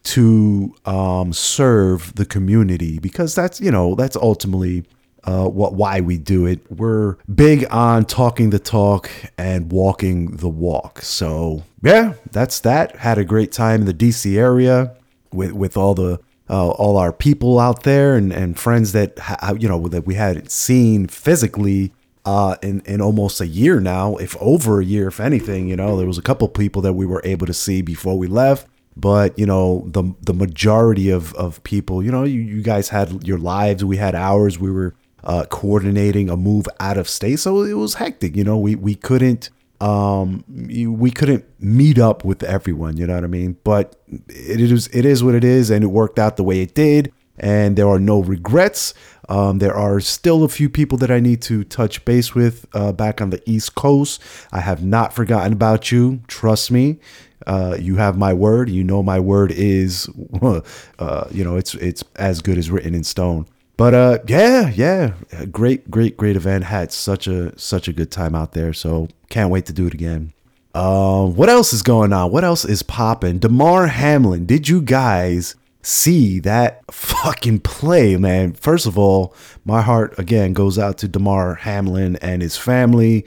to 0.05 0.75
um, 0.85 1.33
serve 1.33 2.15
the 2.15 2.27
community 2.27 2.99
because 2.99 3.35
that's, 3.35 3.61
you 3.61 3.71
know, 3.71 3.95
that's 3.95 4.17
ultimately 4.17 4.85
uh, 5.25 5.49
what 5.49 5.75
why 5.75 6.01
we 6.01 6.19
do 6.19 6.47
it. 6.47 6.61
We're 6.71 7.17
big 7.35 7.67
on 7.71 8.05
talking 8.05 8.51
the 8.51 8.59
talk 8.59 9.11
and 9.39 9.73
walking 9.73 10.37
the 10.37 10.49
walk. 10.49 11.01
So 11.01 11.65
yeah, 11.83 12.15
that's 12.31 12.61
that. 12.61 12.97
Had 12.97 13.19
a 13.19 13.25
great 13.25 13.51
time 13.51 13.81
in 13.81 13.87
the 13.87 13.95
DC 13.95 14.37
area 14.37 14.95
with 15.33 15.53
with 15.53 15.77
all 15.77 15.95
the 15.95 16.21
uh, 16.51 16.69
all 16.71 16.99
our 16.99 17.13
people 17.13 17.59
out 17.59 17.85
there 17.85 18.17
and, 18.17 18.33
and 18.33 18.59
friends 18.59 18.93
that 18.93 19.19
ha- 19.19 19.55
you 19.59 19.69
know 19.69 19.89
that 19.89 20.07
we 20.07 20.15
hadn't 20.15 20.51
seen 20.51 21.07
physically 21.07 21.93
uh, 22.27 22.57
in 22.63 22.81
in 22.81 23.01
almost 23.01 23.41
a 23.41 23.47
year 23.47 23.81
now, 23.81 24.17
if 24.17 24.37
over 24.41 24.81
a 24.81 24.85
year, 24.85 25.09
if 25.09 25.21
anything. 25.21 25.69
You 25.69 25.77
know, 25.77 25.97
there 25.97 26.07
was 26.07 26.19
a 26.19 26.23
couple 26.23 26.47
people 26.49 26.83
that 26.83 26.93
we 26.93 27.07
were 27.07 27.23
able 27.25 27.47
to 27.47 27.55
see 27.55 27.81
before 27.81 28.19
we 28.19 28.27
left 28.27 28.67
but 28.97 29.37
you 29.39 29.47
know 29.47 29.85
the 29.89 30.05
the 30.23 30.35
majority 30.35 31.11
of 31.11 31.35
of 31.35 31.63
people 31.65 32.03
you 32.03 32.11
know 32.13 32.25
you, 32.25 32.41
you 32.41 32.63
guys 32.63 32.89
had 32.89 33.27
your 33.27 33.39
lives 33.39 33.85
we 33.85 33.97
had 33.97 34.15
ours 34.15 34.59
we 34.59 34.71
were 34.71 34.95
uh, 35.25 35.45
coordinating 35.47 36.29
a 36.29 36.37
move 36.37 36.67
out 36.81 36.99
of 36.99 37.09
state. 37.09 37.37
So 37.41 37.63
it 37.63 37.73
was 37.75 37.95
hectic. 37.95 38.37
You 38.37 38.45
know, 38.45 38.59
we 38.59 38.75
we 38.75 38.95
couldn't 38.95 39.51
um 39.81 40.45
we 40.49 41.11
couldn't 41.11 41.45
meet 41.59 41.99
up 41.99 42.25
with 42.25 42.43
everyone. 42.43 42.97
You 42.97 43.07
know 43.07 43.15
what 43.15 43.25
I 43.25 43.29
mean? 43.29 43.57
But 43.65 43.97
it 44.29 44.61
is 44.61 44.89
it 44.89 45.05
is 45.05 45.25
what 45.25 45.35
it 45.35 45.45
is, 45.45 45.71
and 45.71 45.83
it 45.83 45.89
worked 45.89 46.19
out 46.19 46.37
the 46.37 46.45
way 46.45 46.61
it 46.61 46.75
did. 46.75 47.13
and 47.39 47.77
there 47.77 47.89
are 47.89 47.99
no 47.99 48.21
regrets. 48.23 48.95
Um, 49.29 49.59
there 49.59 49.75
are 49.75 49.99
still 50.01 50.45
a 50.45 50.49
few 50.49 50.69
people 50.69 50.99
that 50.99 51.11
I 51.11 51.19
need 51.19 51.43
to 51.43 51.65
touch 51.65 52.05
base 52.05 52.35
with 52.35 52.67
uh, 52.75 52.93
back 52.93 53.21
on 53.21 53.31
the 53.31 53.43
East 53.47 53.75
Coast. 53.75 54.23
I 54.53 54.61
have 54.61 54.85
not 54.85 55.13
forgotten 55.13 55.53
about 55.53 55.91
you. 55.91 56.21
Trust 56.29 56.71
me. 56.71 57.01
Uh, 57.47 57.77
you 57.79 57.97
have 57.97 58.17
my 58.17 58.33
word. 58.33 58.69
You 58.69 58.85
know 58.85 59.03
my 59.03 59.21
word 59.21 59.53
is, 59.53 60.09
uh, 60.99 61.29
you 61.31 61.45
know, 61.45 61.57
it's 61.57 61.75
it's 61.75 62.05
as 62.17 62.41
good 62.41 62.59
as 62.59 62.71
written 62.71 62.95
in 62.95 63.05
stone. 63.05 63.47
But 63.77 63.95
uh, 63.95 64.19
yeah, 64.27 64.71
yeah, 64.71 65.15
great, 65.51 65.91
great, 65.91 66.17
great 66.17 66.37
event. 66.37 66.65
Had 66.65 66.93
such 66.93 67.27
a 67.27 67.59
such 67.59 67.89
a 67.89 67.93
good 67.93 68.11
time 68.11 68.35
out 68.35 68.53
there. 68.53 68.73
So 68.73 69.09
can't 69.31 69.51
wait 69.51 69.67
to 69.67 69.73
do 69.73 69.87
it 69.87 69.95
again. 69.95 70.33
Uh, 70.75 71.27
what 71.27 71.49
else 71.49 71.73
is 71.73 71.83
going 71.83 72.13
on? 72.13 72.31
What 72.33 72.45
else 72.45 72.65
is 72.65 72.83
popping? 72.83 73.39
Damar 73.39 73.87
Hamlin. 73.87 74.45
Did 74.47 74.69
you 74.69 74.81
guys 74.83 75.55
see 75.85 76.41
that 76.41 76.83
fucking 76.91 77.61
play, 77.61 78.17
man. 78.17 78.55
First 78.55 78.87
of 78.87 78.99
all, 78.99 79.35
my 79.67 79.83
heart 79.83 80.19
again 80.19 80.55
goes 80.55 80.79
out 80.79 80.97
to 80.99 81.09
Damar 81.09 81.57
Hamlin 81.57 82.17
and 82.17 82.41
his 82.41 82.57
family. 82.57 83.27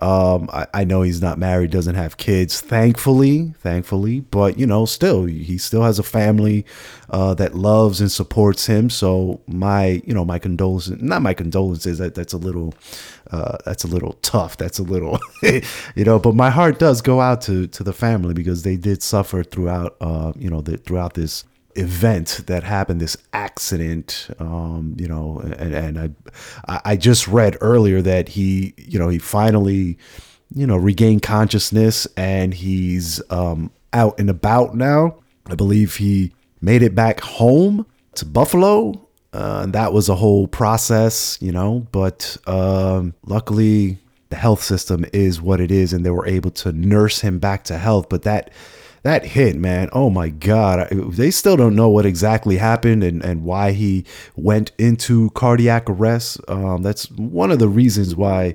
Um, 0.00 0.48
I, 0.52 0.66
I, 0.72 0.84
know 0.84 1.02
he's 1.02 1.20
not 1.20 1.38
married, 1.38 1.72
doesn't 1.72 1.96
have 1.96 2.16
kids, 2.18 2.60
thankfully, 2.60 3.52
thankfully, 3.58 4.20
but 4.20 4.56
you 4.56 4.64
know, 4.64 4.86
still, 4.86 5.24
he 5.24 5.58
still 5.58 5.82
has 5.82 5.98
a 5.98 6.04
family 6.04 6.64
uh, 7.10 7.34
that 7.34 7.56
loves 7.56 8.00
and 8.00 8.10
supports 8.10 8.66
him. 8.66 8.90
So 8.90 9.40
my, 9.48 10.00
you 10.06 10.14
know, 10.14 10.24
my 10.24 10.38
condolences, 10.38 11.02
not 11.02 11.20
my 11.22 11.34
condolences. 11.34 11.98
That 11.98 12.14
that's 12.14 12.32
a 12.32 12.38
little, 12.38 12.74
uh, 13.32 13.58
that's 13.64 13.82
a 13.82 13.88
little 13.88 14.12
tough. 14.22 14.56
That's 14.56 14.78
a 14.78 14.84
little, 14.84 15.18
you 15.42 16.04
know, 16.04 16.20
but 16.20 16.36
my 16.36 16.50
heart 16.50 16.78
does 16.78 17.02
go 17.02 17.20
out 17.20 17.40
to 17.42 17.66
to 17.66 17.82
the 17.82 17.92
family 17.92 18.34
because 18.34 18.62
they 18.62 18.76
did 18.76 19.02
suffer 19.02 19.42
throughout, 19.42 19.96
uh, 20.00 20.32
you 20.36 20.48
know, 20.48 20.60
the, 20.60 20.76
throughout 20.78 21.14
this 21.14 21.44
event 21.78 22.42
that 22.46 22.64
happened, 22.64 23.00
this 23.00 23.16
accident, 23.32 24.28
um, 24.38 24.94
you 24.98 25.08
know, 25.08 25.40
and, 25.58 25.74
and 25.74 26.16
I, 26.66 26.80
I 26.84 26.96
just 26.96 27.28
read 27.28 27.56
earlier 27.60 28.02
that 28.02 28.28
he, 28.28 28.74
you 28.76 28.98
know, 28.98 29.08
he 29.08 29.18
finally, 29.18 29.98
you 30.54 30.66
know, 30.66 30.76
regained 30.76 31.22
consciousness 31.22 32.06
and 32.16 32.52
he's 32.52 33.22
um, 33.30 33.70
out 33.92 34.18
and 34.18 34.28
about 34.28 34.74
now. 34.74 35.16
I 35.46 35.54
believe 35.54 35.96
he 35.96 36.32
made 36.60 36.82
it 36.82 36.94
back 36.94 37.20
home 37.20 37.86
to 38.14 38.24
Buffalo. 38.24 39.08
Uh, 39.32 39.60
and 39.64 39.72
that 39.74 39.92
was 39.92 40.08
a 40.08 40.14
whole 40.14 40.48
process, 40.48 41.38
you 41.40 41.52
know, 41.52 41.86
but 41.92 42.36
um, 42.46 43.14
luckily 43.26 43.98
the 44.30 44.36
health 44.36 44.62
system 44.62 45.04
is 45.12 45.40
what 45.40 45.60
it 45.60 45.70
is 45.70 45.92
and 45.92 46.04
they 46.04 46.10
were 46.10 46.26
able 46.26 46.50
to 46.50 46.72
nurse 46.72 47.20
him 47.20 47.38
back 47.38 47.64
to 47.64 47.78
health. 47.78 48.08
But 48.08 48.22
that, 48.22 48.50
that 49.02 49.24
hit, 49.24 49.56
man. 49.56 49.88
Oh 49.92 50.10
my 50.10 50.28
God. 50.28 50.88
They 50.90 51.30
still 51.30 51.56
don't 51.56 51.76
know 51.76 51.88
what 51.88 52.06
exactly 52.06 52.56
happened 52.56 53.04
and, 53.04 53.22
and 53.24 53.44
why 53.44 53.72
he 53.72 54.04
went 54.36 54.72
into 54.78 55.30
cardiac 55.30 55.88
arrest. 55.88 56.40
Um, 56.48 56.82
that's 56.82 57.10
one 57.12 57.50
of 57.50 57.58
the 57.58 57.68
reasons 57.68 58.14
why 58.16 58.54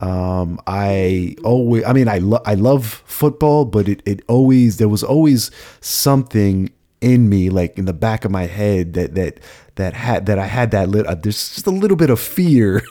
um, 0.00 0.60
I 0.66 1.36
always, 1.44 1.84
I 1.84 1.92
mean, 1.92 2.08
I, 2.08 2.18
lo- 2.18 2.42
I 2.44 2.54
love 2.54 3.02
football, 3.06 3.64
but 3.64 3.88
it, 3.88 4.02
it 4.04 4.22
always, 4.28 4.78
there 4.78 4.88
was 4.88 5.04
always 5.04 5.50
something 5.80 6.70
in 7.02 7.28
me, 7.28 7.50
like 7.50 7.78
in 7.78 7.84
the 7.84 7.92
back 7.92 8.24
of 8.24 8.30
my 8.30 8.46
head 8.46 8.94
that, 8.94 9.14
that, 9.14 9.40
that 9.76 9.94
had 9.94 10.26
that 10.26 10.38
I 10.38 10.46
had 10.46 10.70
that 10.72 10.88
little 10.88 11.10
uh, 11.10 11.14
there's 11.14 11.54
just 11.54 11.66
a 11.66 11.70
little 11.70 11.96
bit 11.96 12.10
of 12.10 12.20
fear 12.20 12.82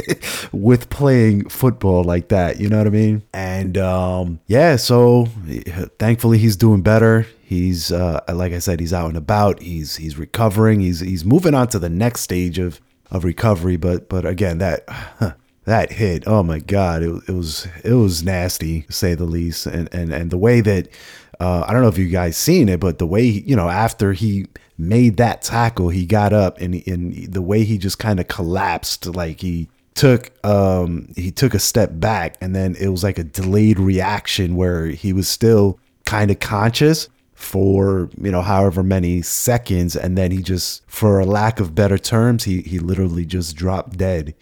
with 0.52 0.90
playing 0.90 1.48
football 1.48 2.04
like 2.04 2.28
that, 2.28 2.60
you 2.60 2.68
know 2.68 2.78
what 2.78 2.86
I 2.86 2.90
mean? 2.90 3.22
And 3.32 3.78
um, 3.78 4.40
yeah, 4.46 4.76
so 4.76 5.26
thankfully 5.98 6.38
he's 6.38 6.56
doing 6.56 6.82
better. 6.82 7.26
He's 7.42 7.92
uh, 7.92 8.20
like 8.28 8.52
I 8.52 8.58
said, 8.58 8.80
he's 8.80 8.92
out 8.92 9.08
and 9.08 9.16
about. 9.16 9.62
He's 9.62 9.96
he's 9.96 10.18
recovering. 10.18 10.80
He's 10.80 11.00
he's 11.00 11.24
moving 11.24 11.54
on 11.54 11.68
to 11.68 11.78
the 11.78 11.88
next 11.88 12.20
stage 12.22 12.58
of 12.58 12.80
of 13.10 13.24
recovery. 13.24 13.76
But 13.76 14.08
but 14.08 14.26
again, 14.26 14.58
that 14.58 14.84
that 15.64 15.92
hit, 15.92 16.24
oh 16.26 16.42
my 16.42 16.58
god, 16.58 17.02
it, 17.02 17.22
it 17.28 17.32
was 17.32 17.66
it 17.84 17.94
was 17.94 18.24
nasty 18.24 18.82
to 18.82 18.92
say 18.92 19.14
the 19.14 19.24
least. 19.24 19.66
And 19.66 19.88
and 19.94 20.12
and 20.12 20.30
the 20.30 20.38
way 20.38 20.60
that 20.60 20.88
uh, 21.40 21.64
I 21.66 21.72
don't 21.72 21.82
know 21.82 21.88
if 21.88 21.98
you 21.98 22.08
guys 22.08 22.36
seen 22.36 22.68
it, 22.68 22.80
but 22.80 22.98
the 22.98 23.06
way 23.06 23.22
you 23.22 23.56
know 23.56 23.68
after 23.68 24.12
he 24.12 24.46
made 24.78 25.16
that 25.16 25.42
tackle, 25.42 25.88
he 25.88 26.06
got 26.06 26.32
up 26.32 26.60
and 26.60 26.82
and 26.86 27.32
the 27.32 27.42
way 27.42 27.64
he 27.64 27.78
just 27.78 27.98
kind 27.98 28.20
of 28.20 28.28
collapsed, 28.28 29.06
like 29.06 29.40
he 29.40 29.68
took 29.96 30.30
um 30.44 31.08
he 31.16 31.30
took 31.30 31.54
a 31.54 31.58
step 31.58 31.90
back 31.94 32.36
and 32.42 32.54
then 32.54 32.76
it 32.78 32.88
was 32.88 33.02
like 33.02 33.18
a 33.18 33.24
delayed 33.24 33.78
reaction 33.78 34.54
where 34.54 34.88
he 34.88 35.10
was 35.10 35.26
still 35.26 35.80
kind 36.04 36.30
of 36.30 36.38
conscious 36.38 37.08
for 37.32 38.10
you 38.20 38.30
know 38.30 38.42
however 38.42 38.82
many 38.82 39.22
seconds 39.22 39.96
and 39.96 40.16
then 40.16 40.30
he 40.30 40.42
just 40.42 40.82
for 40.86 41.18
a 41.18 41.24
lack 41.24 41.60
of 41.60 41.74
better 41.74 41.96
terms 41.96 42.44
he 42.44 42.60
he 42.60 42.78
literally 42.78 43.24
just 43.24 43.56
dropped 43.56 43.96
dead. 43.96 44.34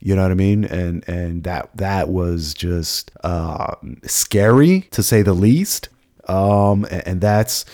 You 0.00 0.16
know 0.16 0.22
what 0.22 0.32
i 0.32 0.34
mean? 0.34 0.64
And 0.64 1.06
and 1.08 1.44
that 1.44 1.70
that 1.76 2.08
was 2.08 2.54
just 2.54 3.10
uh 3.22 3.74
scary 4.04 4.82
to 4.92 5.02
say 5.02 5.22
the 5.22 5.34
least 5.34 5.90
um, 6.28 6.86
and 6.90 7.20
that's 7.20 7.64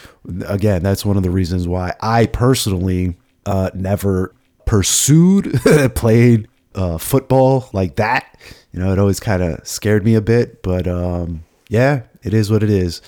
again, 0.46 0.82
that's 0.82 1.04
one 1.04 1.16
of 1.16 1.22
the 1.22 1.30
reasons 1.30 1.68
why 1.68 1.94
I 2.00 2.26
personally 2.26 3.16
uh, 3.46 3.70
never 3.74 4.34
pursued 4.64 5.60
played 5.94 6.48
uh, 6.74 6.98
football 6.98 7.68
like 7.72 7.96
that. 7.96 8.38
You 8.72 8.80
know, 8.80 8.92
it 8.92 8.98
always 8.98 9.20
kind 9.20 9.42
of 9.42 9.66
scared 9.66 10.04
me 10.04 10.14
a 10.14 10.20
bit, 10.20 10.62
but 10.62 10.86
um, 10.86 11.44
yeah, 11.68 12.02
it 12.22 12.34
is 12.34 12.50
what 12.50 12.62
it 12.62 12.70
is. 12.70 13.02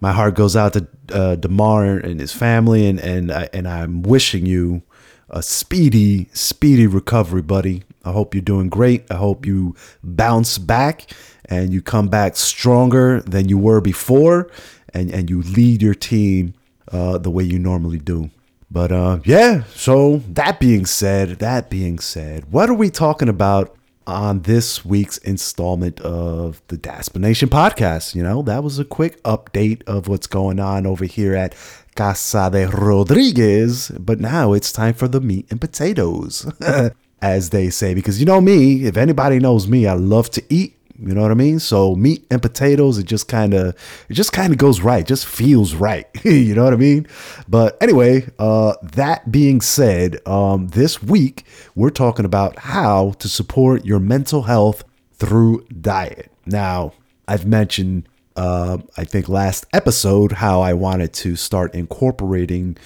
My 0.00 0.12
heart 0.12 0.34
goes 0.34 0.56
out 0.56 0.72
to 0.74 0.86
uh, 1.12 1.36
Damar 1.36 1.98
and 1.98 2.20
his 2.20 2.32
family, 2.32 2.88
and 2.88 2.98
and 3.00 3.30
I, 3.30 3.48
and 3.52 3.68
I'm 3.68 4.02
wishing 4.02 4.46
you 4.46 4.82
a 5.28 5.42
speedy, 5.42 6.28
speedy 6.32 6.86
recovery, 6.86 7.42
buddy. 7.42 7.84
I 8.04 8.12
hope 8.12 8.34
you're 8.34 8.42
doing 8.42 8.68
great. 8.68 9.10
I 9.10 9.14
hope 9.14 9.46
you 9.46 9.76
bounce 10.02 10.58
back 10.58 11.12
and 11.44 11.72
you 11.72 11.82
come 11.82 12.08
back 12.08 12.36
stronger 12.36 13.20
than 13.20 13.48
you 13.48 13.58
were 13.58 13.80
before 13.80 14.50
and 14.94 15.10
and 15.10 15.30
you 15.30 15.42
lead 15.42 15.82
your 15.82 15.94
team 15.94 16.54
uh, 16.92 17.18
the 17.18 17.30
way 17.30 17.44
you 17.44 17.58
normally 17.58 17.98
do. 17.98 18.30
But 18.70 18.92
uh, 18.92 19.18
yeah, 19.24 19.64
so 19.74 20.22
that 20.28 20.60
being 20.60 20.86
said, 20.86 21.40
that 21.40 21.70
being 21.70 21.98
said, 21.98 22.52
what 22.52 22.70
are 22.70 22.74
we 22.74 22.88
talking 22.88 23.28
about 23.28 23.76
on 24.06 24.42
this 24.42 24.84
week's 24.84 25.18
installment 25.18 26.00
of 26.00 26.62
the 26.68 26.78
Dadsplanation 26.78 27.48
podcast? 27.48 28.14
You 28.14 28.22
know, 28.22 28.42
that 28.42 28.62
was 28.62 28.78
a 28.78 28.84
quick 28.84 29.20
update 29.24 29.82
of 29.88 30.06
what's 30.06 30.28
going 30.28 30.60
on 30.60 30.86
over 30.86 31.04
here 31.04 31.34
at 31.34 31.56
Casa 31.96 32.48
de 32.52 32.68
Rodriguez. 32.68 33.90
But 33.98 34.20
now 34.20 34.52
it's 34.52 34.70
time 34.70 34.94
for 34.94 35.08
the 35.08 35.20
meat 35.20 35.46
and 35.50 35.60
potatoes, 35.60 36.48
as 37.20 37.50
they 37.50 37.70
say, 37.70 37.92
because 37.92 38.20
you 38.20 38.26
know 38.26 38.40
me, 38.40 38.84
if 38.84 38.96
anybody 38.96 39.40
knows 39.40 39.66
me, 39.66 39.88
I 39.88 39.94
love 39.94 40.30
to 40.30 40.44
eat 40.48 40.76
you 41.00 41.14
know 41.14 41.22
what 41.22 41.30
I 41.30 41.34
mean? 41.34 41.58
So 41.58 41.94
meat 41.94 42.26
and 42.30 42.42
potatoes, 42.42 42.98
it 42.98 43.06
just 43.06 43.28
kind 43.28 43.54
of, 43.54 43.74
it 44.08 44.14
just 44.14 44.32
kind 44.32 44.52
of 44.52 44.58
goes 44.58 44.80
right, 44.80 45.06
just 45.06 45.26
feels 45.26 45.74
right. 45.74 46.06
you 46.24 46.54
know 46.54 46.64
what 46.64 46.74
I 46.74 46.76
mean? 46.76 47.06
But 47.48 47.76
anyway, 47.82 48.28
uh, 48.38 48.74
that 48.82 49.30
being 49.32 49.60
said, 49.60 50.26
um, 50.26 50.68
this 50.68 51.02
week 51.02 51.44
we're 51.74 51.90
talking 51.90 52.24
about 52.24 52.58
how 52.58 53.12
to 53.18 53.28
support 53.28 53.84
your 53.84 54.00
mental 54.00 54.42
health 54.42 54.84
through 55.14 55.64
diet. 55.80 56.30
Now, 56.46 56.92
I've 57.26 57.46
mentioned, 57.46 58.08
uh, 58.36 58.78
I 58.96 59.04
think 59.04 59.28
last 59.28 59.66
episode, 59.72 60.32
how 60.32 60.60
I 60.60 60.74
wanted 60.74 61.12
to 61.14 61.36
start 61.36 61.74
incorporating 61.74 62.76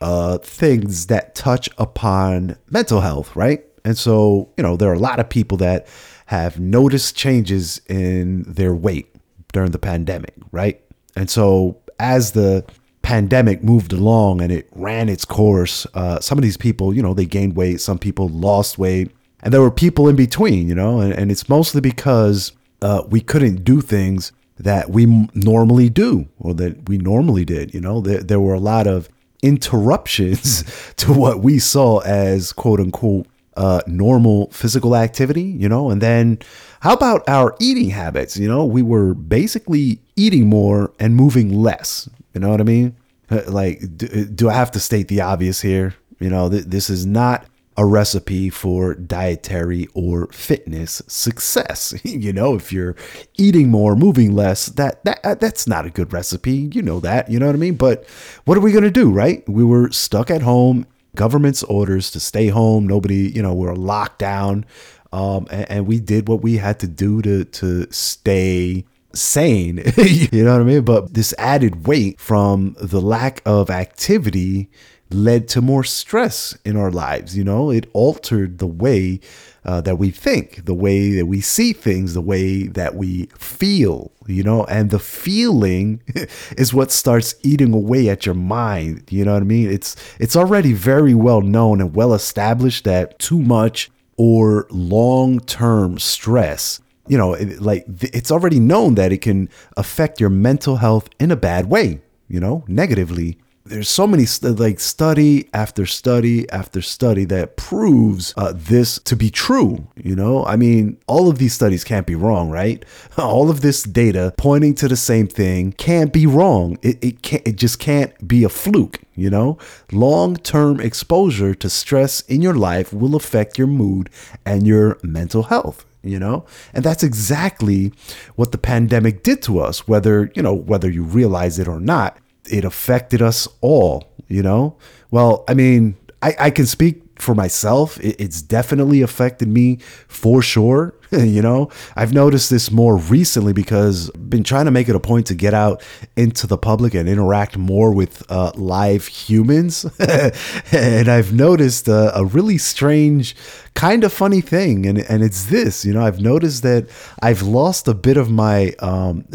uh, 0.00 0.38
things 0.38 1.06
that 1.06 1.34
touch 1.34 1.68
upon 1.78 2.56
mental 2.70 3.00
health, 3.00 3.36
right? 3.36 3.64
And 3.84 3.96
so, 3.96 4.50
you 4.56 4.62
know, 4.62 4.76
there 4.76 4.90
are 4.90 4.94
a 4.94 4.98
lot 4.98 5.20
of 5.20 5.28
people 5.28 5.58
that 5.58 5.86
have 6.30 6.60
noticed 6.60 7.16
changes 7.16 7.80
in 7.88 8.44
their 8.44 8.72
weight 8.72 9.12
during 9.52 9.72
the 9.72 9.80
pandemic, 9.80 10.32
right? 10.52 10.80
And 11.16 11.28
so 11.28 11.76
as 11.98 12.30
the 12.30 12.64
pandemic 13.02 13.64
moved 13.64 13.92
along 13.92 14.40
and 14.40 14.52
it 14.52 14.68
ran 14.70 15.08
its 15.08 15.24
course, 15.24 15.88
uh, 15.94 16.20
some 16.20 16.38
of 16.38 16.42
these 16.42 16.56
people, 16.56 16.94
you 16.94 17.02
know, 17.02 17.14
they 17.14 17.26
gained 17.26 17.56
weight, 17.56 17.80
some 17.80 17.98
people 17.98 18.28
lost 18.28 18.78
weight, 18.78 19.10
and 19.42 19.52
there 19.52 19.60
were 19.60 19.72
people 19.72 20.06
in 20.08 20.14
between, 20.14 20.68
you 20.68 20.74
know, 20.76 21.00
and, 21.00 21.12
and 21.12 21.32
it's 21.32 21.48
mostly 21.48 21.80
because 21.80 22.52
uh, 22.80 23.02
we 23.08 23.20
couldn't 23.20 23.64
do 23.64 23.80
things 23.80 24.30
that 24.56 24.88
we 24.88 25.06
normally 25.34 25.88
do 25.88 26.28
or 26.38 26.54
that 26.54 26.88
we 26.88 26.96
normally 26.96 27.44
did, 27.44 27.74
you 27.74 27.80
know, 27.80 28.00
there, 28.00 28.22
there 28.22 28.40
were 28.40 28.54
a 28.54 28.60
lot 28.60 28.86
of 28.86 29.08
interruptions 29.42 30.62
to 30.96 31.12
what 31.12 31.40
we 31.40 31.58
saw 31.58 31.98
as 32.02 32.52
quote 32.52 32.78
unquote 32.78 33.26
uh, 33.56 33.80
normal 33.86 34.50
physical 34.50 34.96
activity, 34.96 35.42
you 35.42 35.68
know, 35.68 35.90
and 35.90 36.00
then 36.00 36.38
how 36.80 36.94
about 36.94 37.28
our 37.28 37.56
eating 37.60 37.90
habits? 37.90 38.36
You 38.36 38.48
know, 38.48 38.64
we 38.64 38.82
were 38.82 39.14
basically 39.14 40.00
eating 40.16 40.48
more 40.48 40.92
and 40.98 41.14
moving 41.16 41.52
less. 41.52 42.08
You 42.34 42.40
know 42.40 42.50
what 42.50 42.60
I 42.60 42.64
mean? 42.64 42.96
Uh, 43.30 43.42
like, 43.48 43.80
do, 43.96 44.24
do 44.26 44.48
I 44.48 44.54
have 44.54 44.70
to 44.72 44.80
state 44.80 45.08
the 45.08 45.20
obvious 45.20 45.60
here? 45.60 45.94
You 46.20 46.30
know, 46.30 46.48
th- 46.48 46.64
this 46.64 46.90
is 46.90 47.06
not 47.06 47.46
a 47.76 47.84
recipe 47.84 48.50
for 48.50 48.94
dietary 48.94 49.88
or 49.94 50.26
fitness 50.28 51.00
success. 51.06 51.94
you 52.04 52.32
know, 52.32 52.54
if 52.54 52.72
you're 52.72 52.96
eating 53.38 53.70
more, 53.70 53.96
moving 53.96 54.34
less, 54.34 54.66
that 54.66 55.04
that 55.04 55.20
uh, 55.24 55.34
that's 55.34 55.66
not 55.66 55.86
a 55.86 55.90
good 55.90 56.12
recipe. 56.12 56.70
You 56.72 56.82
know 56.82 57.00
that, 57.00 57.30
you 57.30 57.38
know 57.38 57.46
what 57.46 57.54
I 57.54 57.58
mean? 57.58 57.76
But 57.76 58.06
what 58.44 58.56
are 58.56 58.60
we 58.60 58.72
going 58.72 58.84
to 58.84 58.90
do, 58.90 59.10
right? 59.10 59.48
We 59.48 59.64
were 59.64 59.90
stuck 59.90 60.30
at 60.30 60.42
home 60.42 60.86
government's 61.14 61.62
orders 61.64 62.10
to 62.12 62.20
stay 62.20 62.48
home. 62.48 62.86
Nobody, 62.86 63.30
you 63.30 63.42
know, 63.42 63.54
we're 63.54 63.74
locked 63.74 64.18
down. 64.18 64.64
Um, 65.12 65.46
and, 65.50 65.70
and 65.70 65.86
we 65.86 66.00
did 66.00 66.28
what 66.28 66.42
we 66.42 66.56
had 66.56 66.78
to 66.80 66.86
do 66.86 67.20
to 67.22 67.44
to 67.44 67.90
stay 67.90 68.84
sane. 69.12 69.78
you 69.96 70.44
know 70.44 70.52
what 70.52 70.60
I 70.60 70.64
mean? 70.64 70.84
But 70.84 71.14
this 71.14 71.34
added 71.38 71.86
weight 71.86 72.20
from 72.20 72.76
the 72.80 73.00
lack 73.00 73.42
of 73.44 73.70
activity 73.70 74.70
led 75.12 75.48
to 75.48 75.60
more 75.60 75.84
stress 75.84 76.56
in 76.64 76.76
our 76.76 76.90
lives. 76.90 77.36
You 77.36 77.44
know, 77.44 77.70
it 77.70 77.88
altered 77.92 78.58
the 78.58 78.66
way 78.66 79.20
uh, 79.64 79.80
that 79.82 79.96
we 79.96 80.10
think, 80.10 80.64
the 80.64 80.74
way 80.74 81.10
that 81.12 81.26
we 81.26 81.40
see 81.40 81.72
things, 81.72 82.14
the 82.14 82.20
way 82.20 82.64
that 82.64 82.94
we 82.94 83.26
feel, 83.38 84.10
you 84.26 84.42
know, 84.42 84.64
and 84.64 84.90
the 84.90 84.98
feeling 84.98 86.02
is 86.56 86.72
what 86.72 86.90
starts 86.90 87.34
eating 87.42 87.74
away 87.74 88.08
at 88.08 88.24
your 88.24 88.34
mind. 88.34 89.04
You 89.10 89.24
know 89.24 89.34
what 89.34 89.42
I 89.42 89.46
mean? 89.46 89.70
It's 89.70 89.96
it's 90.18 90.36
already 90.36 90.72
very 90.72 91.14
well 91.14 91.42
known 91.42 91.80
and 91.80 91.94
well 91.94 92.14
established 92.14 92.84
that 92.84 93.18
too 93.18 93.40
much 93.40 93.90
or 94.16 94.66
long-term 94.70 95.98
stress 95.98 96.80
you 97.08 97.16
know 97.16 97.30
like 97.58 97.84
it's 98.02 98.30
already 98.30 98.60
known 98.60 98.94
that 98.94 99.12
it 99.12 99.22
can 99.22 99.48
affect 99.78 100.20
your 100.20 100.28
mental 100.28 100.76
health 100.76 101.08
in 101.18 101.30
a 101.30 101.36
bad 101.36 101.70
way 101.70 102.00
you 102.28 102.38
know 102.38 102.62
negatively 102.68 103.38
there's 103.70 103.88
so 103.88 104.06
many 104.06 104.26
like 104.42 104.80
study 104.80 105.48
after 105.54 105.86
study 105.86 106.50
after 106.50 106.82
study 106.82 107.24
that 107.24 107.56
proves 107.56 108.34
uh, 108.36 108.52
this 108.54 108.98
to 108.98 109.14
be 109.14 109.30
true 109.30 109.86
you 109.96 110.16
know? 110.16 110.44
I 110.44 110.56
mean 110.56 110.98
all 111.06 111.28
of 111.30 111.38
these 111.38 111.52
studies 111.52 111.84
can't 111.84 112.06
be 112.06 112.16
wrong 112.16 112.50
right? 112.50 112.84
All 113.18 113.48
of 113.48 113.60
this 113.60 113.82
data 113.84 114.34
pointing 114.36 114.74
to 114.76 114.88
the 114.88 114.96
same 114.96 115.28
thing 115.28 115.72
can't 115.72 116.12
be 116.12 116.26
wrong. 116.26 116.78
It, 116.82 117.02
it 117.02 117.22
can't 117.22 117.46
it 117.46 117.56
just 117.56 117.78
can't 117.78 118.12
be 118.26 118.44
a 118.44 118.48
fluke 118.48 119.00
you 119.14 119.30
know? 119.30 119.56
Long-term 119.92 120.80
exposure 120.80 121.54
to 121.54 121.70
stress 121.70 122.22
in 122.22 122.42
your 122.42 122.54
life 122.54 122.92
will 122.92 123.14
affect 123.14 123.56
your 123.56 123.68
mood 123.68 124.10
and 124.44 124.66
your 124.66 124.98
mental 125.02 125.44
health 125.44 125.86
you 126.02 126.18
know? 126.18 126.44
And 126.74 126.82
that's 126.82 127.02
exactly 127.02 127.92
what 128.34 128.52
the 128.52 128.58
pandemic 128.58 129.22
did 129.22 129.42
to 129.42 129.60
us 129.60 129.86
whether 129.86 130.32
you 130.34 130.42
know 130.42 130.54
whether 130.54 130.90
you 130.90 131.04
realize 131.04 131.60
it 131.60 131.68
or 131.68 131.78
not 131.78 132.18
it 132.52 132.64
affected 132.64 133.22
us 133.22 133.48
all, 133.60 134.12
you 134.28 134.42
know? 134.42 134.76
Well, 135.10 135.44
I 135.48 135.54
mean, 135.54 135.96
I, 136.22 136.34
I 136.38 136.50
can 136.50 136.66
speak 136.66 137.02
for 137.20 137.34
myself. 137.34 137.98
It, 138.00 138.20
it's 138.20 138.42
definitely 138.42 139.02
affected 139.02 139.48
me 139.48 139.78
for 140.08 140.42
sure. 140.42 140.94
you 141.18 141.42
know, 141.42 141.70
I've 141.96 142.12
noticed 142.12 142.50
this 142.50 142.70
more 142.70 142.96
recently 142.96 143.52
because 143.52 144.10
I've 144.14 144.30
been 144.30 144.44
trying 144.44 144.66
to 144.66 144.70
make 144.70 144.88
it 144.88 144.94
a 144.94 145.00
point 145.00 145.26
to 145.26 145.34
get 145.34 145.54
out 145.54 145.82
into 146.16 146.46
the 146.46 146.56
public 146.56 146.94
and 146.94 147.08
interact 147.08 147.56
more 147.58 147.92
with 147.92 148.22
uh, 148.30 148.52
live 148.54 149.06
humans. 149.06 149.84
and 150.72 151.08
I've 151.08 151.32
noticed 151.32 151.88
a, 151.88 152.16
a 152.16 152.24
really 152.24 152.58
strange, 152.58 153.34
kind 153.74 154.04
of 154.04 154.12
funny 154.12 154.40
thing. 154.40 154.86
And, 154.86 154.98
and 154.98 155.24
it's 155.24 155.46
this, 155.46 155.84
you 155.84 155.92
know, 155.92 156.02
I've 156.02 156.20
noticed 156.20 156.62
that 156.62 156.88
I've 157.22 157.42
lost 157.42 157.88
a 157.88 157.94
bit 157.94 158.16
of 158.16 158.30
my 158.30 158.74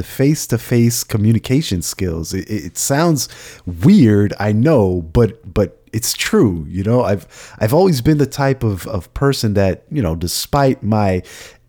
face 0.01 0.47
to 0.47 0.57
face 0.57 1.03
communication 1.03 1.81
skills. 1.81 2.33
It, 2.33 2.49
it 2.49 2.77
sounds 2.77 3.27
weird, 3.65 4.33
I 4.39 4.53
know, 4.53 5.01
but, 5.01 5.53
but 5.53 5.81
it's 5.95 6.11
true. 6.11 6.65
You 6.67 6.83
know, 6.83 7.03
I've 7.03 7.55
I've 7.59 7.73
always 7.73 8.01
been 8.01 8.17
the 8.17 8.25
type 8.25 8.63
of, 8.63 8.85
of 8.87 9.11
person 9.13 9.53
that, 9.53 9.85
you 9.89 10.01
know, 10.01 10.13
despite 10.13 10.83
my 10.83 11.23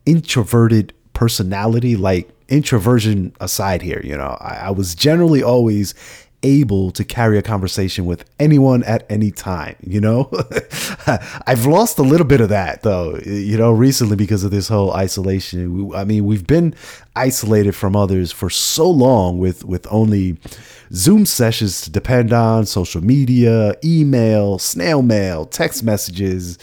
introverted 0.07 0.93
personality, 1.13 1.97
like 1.97 2.31
introversion 2.49 3.35
aside 3.41 3.83
here, 3.83 4.01
you 4.05 4.17
know, 4.17 4.37
I, 4.41 4.55
I 4.67 4.71
was 4.71 4.95
generally 4.95 5.43
always 5.43 5.95
able 6.43 6.91
to 6.93 7.05
carry 7.05 7.39
a 7.39 7.43
conversation 7.43 8.05
with 8.07 8.25
anyone 8.39 8.85
at 8.85 9.05
any 9.11 9.31
time, 9.31 9.75
you 9.81 10.01
know? 10.01 10.31
I've 11.47 11.67
lost 11.67 11.99
a 11.99 12.03
little 12.03 12.27
bit 12.27 12.41
of 12.41 12.51
that 12.51 12.83
though, 12.83 13.19
you 13.25 13.57
know, 13.57 13.73
recently 13.73 14.17
because 14.17 14.45
of 14.45 14.51
this 14.51 14.69
whole 14.69 14.93
isolation. 14.93 15.93
I 15.95 16.05
mean, 16.05 16.25
we've 16.25 16.47
been 16.47 16.75
isolated 17.17 17.73
from 17.73 17.97
others 17.97 18.31
for 18.31 18.51
so 18.51 18.89
long 18.89 19.39
with 19.39 19.65
with 19.65 19.87
only 19.91 20.39
Zoom 20.93 21.27
sessions 21.27 21.81
to 21.83 21.91
depend 21.91 22.33
on, 22.33 22.67
social 22.67 23.03
media, 23.03 23.75
email, 23.85 24.59
snail 24.59 25.03
mail, 25.03 25.45
text 25.45 25.83
messages, 25.83 26.59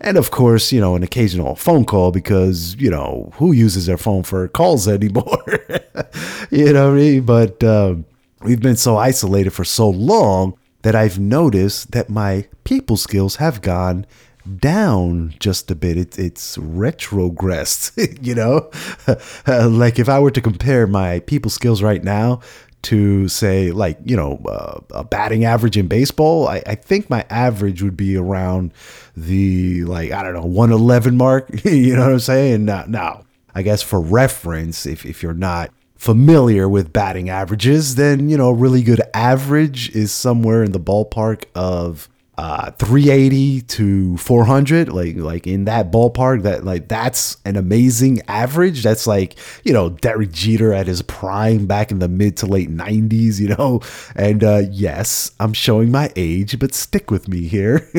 and 0.00 0.16
of 0.16 0.30
course, 0.30 0.72
you 0.72 0.80
know, 0.80 0.96
an 0.96 1.02
occasional 1.02 1.54
phone 1.54 1.84
call 1.84 2.10
because, 2.10 2.74
you 2.76 2.90
know, 2.90 3.30
who 3.34 3.52
uses 3.52 3.86
their 3.86 3.98
phone 3.98 4.22
for 4.22 4.48
calls 4.48 4.88
anymore? 4.88 5.44
you 6.50 6.72
know 6.72 6.92
I 6.92 6.94
mean? 6.94 7.22
But 7.22 7.62
um, 7.62 8.04
we've 8.42 8.60
been 8.60 8.76
so 8.76 8.96
isolated 8.96 9.50
for 9.50 9.64
so 9.64 9.88
long 9.88 10.56
that 10.82 10.94
I've 10.94 11.18
noticed 11.18 11.92
that 11.92 12.08
my 12.08 12.46
people 12.64 12.96
skills 12.96 13.36
have 13.36 13.62
gone 13.62 14.06
down 14.56 15.34
just 15.38 15.70
a 15.70 15.74
bit. 15.74 15.96
It, 15.96 16.18
it's 16.18 16.56
retrogressed, 16.56 17.92
you 18.24 18.34
know? 18.34 18.70
like 19.68 19.98
if 19.98 20.08
I 20.08 20.18
were 20.18 20.30
to 20.30 20.40
compare 20.40 20.86
my 20.86 21.20
people 21.20 21.50
skills 21.50 21.82
right 21.82 22.02
now 22.02 22.40
to 22.82 23.28
say 23.28 23.70
like 23.70 23.98
you 24.04 24.16
know 24.16 24.40
uh, 24.46 24.80
a 24.92 25.04
batting 25.04 25.44
average 25.44 25.76
in 25.76 25.88
baseball 25.88 26.46
I, 26.48 26.62
I 26.66 26.74
think 26.74 27.10
my 27.10 27.24
average 27.28 27.82
would 27.82 27.96
be 27.96 28.16
around 28.16 28.72
the 29.16 29.84
like 29.84 30.12
i 30.12 30.22
don't 30.22 30.34
know 30.34 30.42
111 30.42 31.16
mark 31.16 31.48
you 31.64 31.96
know 31.96 32.02
what 32.02 32.12
i'm 32.12 32.20
saying? 32.20 32.64
Now, 32.64 32.84
now 32.86 33.24
i 33.54 33.62
guess 33.62 33.82
for 33.82 34.00
reference 34.00 34.86
if, 34.86 35.04
if 35.04 35.22
you're 35.22 35.34
not 35.34 35.70
familiar 35.96 36.68
with 36.68 36.92
batting 36.92 37.28
averages 37.28 37.96
then 37.96 38.28
you 38.28 38.36
know 38.36 38.50
a 38.50 38.54
really 38.54 38.82
good 38.82 39.02
average 39.12 39.90
is 39.96 40.12
somewhere 40.12 40.62
in 40.62 40.70
the 40.72 40.80
ballpark 40.80 41.44
of 41.56 42.08
uh, 42.38 42.70
380 42.78 43.62
to 43.62 44.16
400 44.16 44.90
like 44.90 45.16
like 45.16 45.44
in 45.48 45.64
that 45.64 45.90
ballpark 45.90 46.42
that 46.42 46.64
like 46.64 46.86
that's 46.86 47.36
an 47.44 47.56
amazing 47.56 48.22
average. 48.28 48.84
That's 48.84 49.08
like 49.08 49.36
you 49.64 49.72
know 49.72 49.90
Derek 49.90 50.30
Jeter 50.30 50.72
at 50.72 50.86
his 50.86 51.02
prime 51.02 51.66
back 51.66 51.90
in 51.90 51.98
the 51.98 52.06
mid 52.06 52.36
to 52.36 52.46
late 52.46 52.70
90s 52.70 53.40
you 53.40 53.48
know? 53.48 53.80
And 54.14 54.44
uh, 54.44 54.62
yes 54.70 55.32
I'm 55.40 55.52
showing 55.52 55.90
my 55.90 56.12
age 56.14 56.60
but 56.60 56.74
stick 56.74 57.10
with 57.10 57.26
me 57.26 57.48
here. 57.48 57.90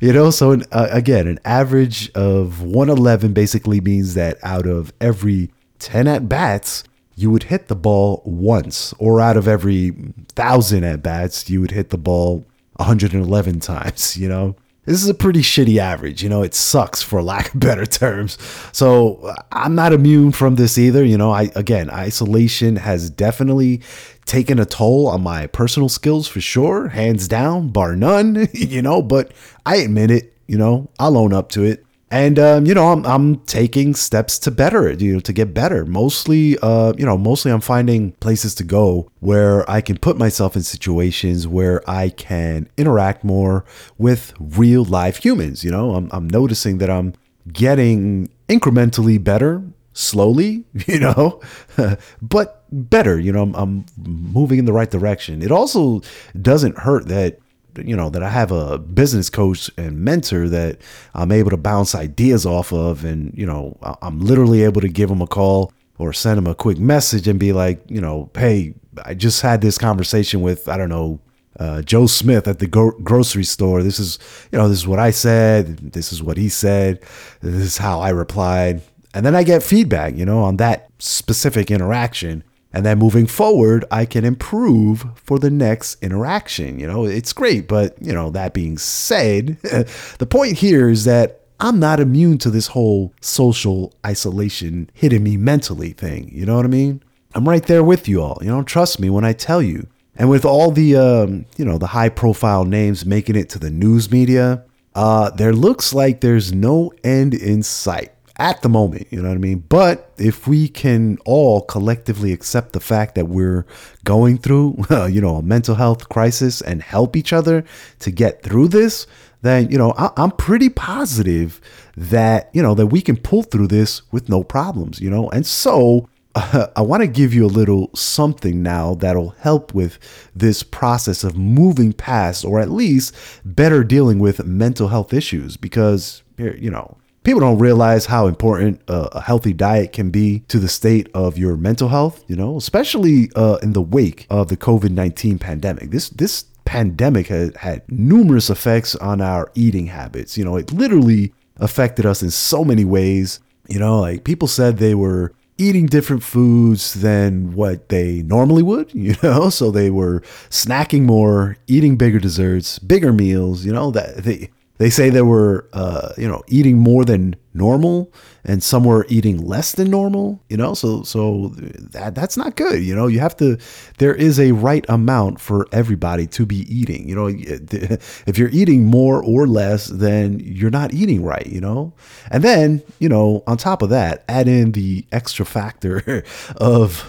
You 0.00 0.12
know 0.12 0.30
so 0.30 0.52
an, 0.52 0.62
uh, 0.70 0.88
again 0.92 1.26
an 1.26 1.40
average 1.44 2.10
of 2.12 2.62
111 2.62 3.32
basically 3.32 3.80
means 3.80 4.14
that 4.14 4.38
out 4.44 4.66
of 4.66 4.92
every 5.00 5.50
10 5.80 6.06
at 6.06 6.28
bats 6.28 6.84
you 7.16 7.32
would 7.32 7.44
hit 7.44 7.66
the 7.66 7.74
ball 7.74 8.22
once 8.24 8.94
or 8.98 9.20
out 9.20 9.36
of 9.36 9.48
every 9.48 9.90
1000 9.90 10.84
at 10.84 11.02
bats 11.02 11.50
you 11.50 11.60
would 11.60 11.72
hit 11.72 11.88
the 11.88 11.98
ball 11.98 12.44
111 12.76 13.60
times, 13.60 14.16
you 14.16 14.28
know? 14.28 14.56
This 14.84 15.02
is 15.02 15.08
a 15.08 15.14
pretty 15.14 15.40
shitty 15.40 15.78
average, 15.78 16.22
you 16.22 16.28
know, 16.28 16.42
it 16.42 16.54
sucks 16.54 17.02
for 17.02 17.20
lack 17.20 17.52
of 17.52 17.60
better 17.60 17.86
terms. 17.86 18.38
So 18.70 19.34
I'm 19.50 19.74
not 19.74 19.92
immune 19.92 20.30
from 20.30 20.54
this 20.54 20.78
either. 20.78 21.04
You 21.04 21.18
know, 21.18 21.32
I 21.32 21.50
again, 21.56 21.90
isolation 21.90 22.76
has 22.76 23.10
definitely 23.10 23.82
taken 24.26 24.60
a 24.60 24.64
toll 24.64 25.08
on 25.08 25.22
my 25.22 25.48
personal 25.48 25.88
skills 25.88 26.28
for 26.28 26.40
sure, 26.40 26.88
hands 26.88 27.26
down, 27.26 27.70
bar 27.70 27.96
none, 27.96 28.48
you 28.52 28.82
know, 28.82 29.02
but 29.02 29.32
I 29.64 29.76
admit 29.76 30.12
it, 30.12 30.32
you 30.46 30.58
know, 30.58 30.88
I'll 31.00 31.16
own 31.16 31.32
up 31.32 31.48
to 31.50 31.64
it 31.64 31.85
and 32.10 32.38
um, 32.38 32.66
you 32.66 32.74
know 32.74 32.92
I'm, 32.92 33.04
I'm 33.04 33.36
taking 33.40 33.94
steps 33.94 34.38
to 34.40 34.50
better 34.50 34.88
it 34.88 35.00
you 35.00 35.14
know 35.14 35.20
to 35.20 35.32
get 35.32 35.52
better. 35.52 35.84
Mostly 35.84 36.56
uh, 36.62 36.92
you 36.96 37.04
know 37.04 37.18
mostly 37.18 37.50
i'm 37.50 37.60
finding 37.60 38.12
places 38.12 38.54
to 38.56 38.64
go 38.64 39.10
where 39.20 39.68
i 39.70 39.80
can 39.80 39.98
put 39.98 40.16
myself 40.16 40.56
in 40.56 40.62
situations 40.62 41.46
where 41.46 41.88
i 41.88 42.08
can 42.08 42.68
interact 42.76 43.24
more 43.24 43.64
with 43.98 44.32
real 44.38 44.84
live 44.84 45.16
humans 45.18 45.64
you 45.64 45.70
know? 45.70 45.94
I'm, 45.94 46.08
I'm 46.12 46.28
noticing 46.28 46.78
that 46.78 46.90
i'm 46.90 47.14
getting 47.52 48.28
incrementally 48.48 49.22
better 49.22 49.62
slowly 49.92 50.64
you 50.86 51.00
know? 51.00 51.40
But 52.22 52.64
better 52.70 53.18
you 53.18 53.32
know? 53.32 53.42
I'm, 53.42 53.54
I'm 53.54 53.86
moving 53.96 54.58
in 54.58 54.64
the 54.64 54.72
right 54.72 54.90
direction. 54.90 55.42
It 55.42 55.50
also 55.50 56.02
doesn't 56.40 56.78
hurt 56.78 57.08
that 57.08 57.38
you 57.84 57.96
know 57.96 58.10
that 58.10 58.22
I 58.22 58.30
have 58.30 58.50
a 58.50 58.78
business 58.78 59.30
coach 59.30 59.70
and 59.76 59.98
mentor 60.00 60.48
that 60.48 60.78
I'm 61.14 61.32
able 61.32 61.50
to 61.50 61.56
bounce 61.56 61.94
ideas 61.94 62.46
off 62.46 62.72
of, 62.72 63.04
and 63.04 63.36
you 63.36 63.46
know 63.46 63.76
I'm 64.02 64.20
literally 64.20 64.62
able 64.62 64.80
to 64.80 64.88
give 64.88 65.10
him 65.10 65.20
a 65.20 65.26
call 65.26 65.72
or 65.98 66.12
send 66.12 66.38
him 66.38 66.46
a 66.46 66.54
quick 66.54 66.78
message 66.78 67.26
and 67.26 67.40
be 67.40 67.52
like, 67.52 67.82
you 67.88 68.00
know, 68.00 68.30
hey, 68.36 68.74
I 69.04 69.14
just 69.14 69.40
had 69.40 69.60
this 69.60 69.78
conversation 69.78 70.42
with 70.42 70.68
I 70.68 70.76
don't 70.76 70.88
know 70.88 71.20
uh, 71.58 71.82
Joe 71.82 72.06
Smith 72.06 72.46
at 72.46 72.58
the 72.58 72.66
gro- 72.66 72.98
grocery 73.02 73.44
store. 73.44 73.82
This 73.82 73.98
is 73.98 74.18
you 74.52 74.58
know 74.58 74.68
this 74.68 74.78
is 74.78 74.86
what 74.86 74.98
I 74.98 75.10
said. 75.10 75.78
This 75.92 76.12
is 76.12 76.22
what 76.22 76.36
he 76.36 76.48
said. 76.48 77.00
This 77.40 77.62
is 77.62 77.78
how 77.78 78.00
I 78.00 78.10
replied, 78.10 78.82
and 79.14 79.24
then 79.24 79.34
I 79.34 79.42
get 79.42 79.62
feedback, 79.62 80.16
you 80.16 80.24
know, 80.24 80.42
on 80.42 80.56
that 80.58 80.90
specific 80.98 81.70
interaction 81.70 82.44
and 82.76 82.84
then 82.84 82.98
moving 82.98 83.26
forward, 83.26 83.86
I 83.90 84.04
can 84.04 84.26
improve 84.26 85.06
for 85.14 85.38
the 85.38 85.48
next 85.48 85.96
interaction. 86.02 86.78
You 86.78 86.86
know, 86.86 87.06
it's 87.06 87.32
great. 87.32 87.68
But, 87.68 87.96
you 88.02 88.12
know, 88.12 88.28
that 88.32 88.52
being 88.52 88.76
said, 88.76 89.56
the 90.18 90.26
point 90.28 90.58
here 90.58 90.90
is 90.90 91.06
that 91.06 91.40
I'm 91.58 91.80
not 91.80 92.00
immune 92.00 92.36
to 92.36 92.50
this 92.50 92.66
whole 92.66 93.14
social 93.22 93.94
isolation 94.04 94.90
hitting 94.92 95.22
me 95.22 95.38
mentally 95.38 95.94
thing. 95.94 96.30
You 96.30 96.44
know 96.44 96.54
what 96.56 96.66
I 96.66 96.68
mean? 96.68 97.02
I'm 97.34 97.48
right 97.48 97.62
there 97.62 97.82
with 97.82 98.08
you 98.08 98.20
all. 98.20 98.36
You 98.42 98.48
know, 98.48 98.62
trust 98.62 99.00
me 99.00 99.08
when 99.08 99.24
I 99.24 99.32
tell 99.32 99.62
you 99.62 99.88
And 100.18 100.28
with 100.28 100.44
all 100.44 100.70
the 100.70 100.96
um, 100.96 101.46
you 101.56 101.64
know 101.64 101.78
the 101.78 101.88
high 101.88 102.08
profile 102.10 102.64
names 102.64 103.06
making 103.06 103.36
it 103.36 103.48
to 103.50 103.58
the 103.58 103.70
news 103.70 104.10
media, 104.10 104.64
uh, 104.94 105.30
there 105.30 105.52
looks 105.52 105.94
like 105.94 106.20
there's 106.20 106.52
no 106.52 106.92
end 107.04 107.32
in 107.34 107.62
sight 107.62 108.12
at 108.38 108.62
the 108.62 108.68
moment. 108.68 109.06
You 109.10 109.22
know 109.22 109.28
what 109.28 109.34
I 109.34 109.38
mean? 109.38 109.64
But 109.68 110.12
if 110.18 110.46
we 110.46 110.68
can 110.68 111.18
all 111.24 111.62
collectively 111.62 112.32
accept 112.32 112.72
the 112.72 112.80
fact 112.80 113.14
that 113.14 113.26
we're 113.28 113.66
going 114.04 114.38
through, 114.38 114.84
uh, 114.90 115.06
you 115.06 115.20
know, 115.20 115.36
a 115.36 115.42
mental 115.42 115.74
health 115.74 116.08
crisis 116.08 116.60
and 116.60 116.82
help 116.82 117.16
each 117.16 117.32
other 117.32 117.64
to 118.00 118.10
get 118.10 118.42
through 118.42 118.68
this, 118.68 119.06
then 119.42 119.70
you 119.70 119.78
know 119.78 119.92
I- 119.96 120.12
I'm 120.16 120.30
pretty 120.32 120.68
positive 120.70 121.60
that 121.96 122.50
you 122.52 122.62
know 122.62 122.74
that 122.74 122.86
we 122.86 123.00
can 123.00 123.16
pull 123.16 123.42
through 123.42 123.68
this 123.68 124.02
with 124.12 124.28
no 124.28 124.42
problems. 124.42 125.00
You 125.00 125.10
know, 125.10 125.28
and 125.30 125.46
so 125.46 126.08
uh, 126.34 126.66
I 126.76 126.82
want 126.82 127.02
to 127.02 127.06
give 127.06 127.32
you 127.34 127.46
a 127.46 127.48
little 127.48 127.90
something 127.94 128.62
now 128.62 128.94
that'll 128.94 129.30
help 129.30 129.74
with 129.74 129.98
this 130.34 130.62
process 130.62 131.24
of 131.24 131.36
moving 131.36 131.92
past 131.92 132.44
or 132.44 132.60
at 132.60 132.70
least 132.70 133.14
better 133.44 133.82
dealing 133.84 134.18
with 134.18 134.44
mental 134.44 134.88
health 134.88 135.12
issues 135.12 135.56
because, 135.56 136.22
you 136.38 136.70
know, 136.70 136.96
people 137.26 137.40
don't 137.40 137.58
realize 137.58 138.06
how 138.06 138.28
important 138.28 138.80
uh, 138.88 139.08
a 139.10 139.20
healthy 139.20 139.52
diet 139.52 139.92
can 139.92 140.10
be 140.10 140.38
to 140.46 140.60
the 140.60 140.68
state 140.68 141.10
of 141.12 141.36
your 141.36 141.56
mental 141.56 141.88
health, 141.88 142.24
you 142.28 142.36
know, 142.36 142.56
especially 142.56 143.28
uh, 143.34 143.58
in 143.64 143.72
the 143.72 143.82
wake 143.82 144.28
of 144.30 144.46
the 144.48 144.56
COVID 144.56 144.90
19 144.90 145.38
pandemic. 145.38 145.90
This, 145.90 146.08
this, 146.08 146.46
pandemic 146.64 147.28
has 147.28 147.54
had 147.54 147.80
numerous 147.88 148.50
effects 148.50 148.96
on 148.96 149.20
our 149.20 149.52
eating 149.54 149.86
habits. 149.86 150.36
You 150.36 150.44
know, 150.44 150.56
it 150.56 150.72
literally 150.72 151.32
affected 151.58 152.04
us 152.04 152.24
in 152.24 152.30
so 152.32 152.64
many 152.64 152.84
ways. 152.84 153.38
You 153.68 153.78
know, 153.78 154.00
like 154.00 154.24
people 154.24 154.48
said 154.48 154.78
they 154.78 154.96
were 154.96 155.32
eating 155.58 155.86
different 155.86 156.24
foods 156.24 156.94
than 156.94 157.54
what 157.54 157.88
they 157.88 158.22
normally 158.22 158.64
would, 158.64 158.92
you 158.94 159.14
know? 159.22 159.48
So 159.48 159.70
they 159.70 159.90
were 159.90 160.20
snacking 160.50 161.02
more, 161.02 161.56
eating 161.68 161.96
bigger 161.96 162.18
desserts, 162.18 162.80
bigger 162.80 163.12
meals, 163.12 163.64
you 163.64 163.72
know, 163.72 163.92
that 163.92 164.24
they 164.24 164.50
they 164.78 164.90
say 164.90 165.10
they 165.10 165.22
were 165.22 165.68
uh, 165.72 166.12
you 166.16 166.28
know, 166.28 166.42
eating 166.48 166.78
more 166.78 167.04
than 167.04 167.36
normal 167.54 168.12
and 168.44 168.62
some 168.62 168.84
were 168.84 169.06
eating 169.08 169.38
less 169.38 169.72
than 169.72 169.90
normal 169.90 170.42
you 170.48 170.56
know? 170.56 170.74
So 170.74 171.02
so 171.02 171.48
that 171.92 172.14
that's 172.14 172.36
not 172.36 172.56
good 172.56 172.82
you 172.82 172.94
know? 172.94 173.06
You 173.06 173.20
have 173.20 173.36
to 173.36 173.58
there 173.98 174.14
is 174.14 174.38
a 174.38 174.52
right 174.52 174.84
amount 174.88 175.40
for 175.40 175.66
everybody 175.72 176.26
to 176.28 176.46
be 176.46 176.60
eating 176.72 177.08
you 177.08 177.14
know? 177.14 177.26
If 178.26 178.38
you're 178.38 178.50
eating 178.50 178.84
more 178.84 179.22
or 179.22 179.46
less 179.46 179.86
then 179.86 180.40
you're 180.40 180.70
not 180.70 180.92
eating 180.92 181.22
right 181.22 181.46
you 181.46 181.60
know? 181.60 181.94
And 182.30 182.44
then 182.44 182.82
you 182.98 183.08
know 183.08 183.42
on 183.46 183.56
top 183.56 183.82
of 183.82 183.90
that 183.90 184.24
add 184.28 184.48
in 184.48 184.72
the 184.72 185.06
extra 185.12 185.46
factor 185.46 186.24
of 186.56 187.00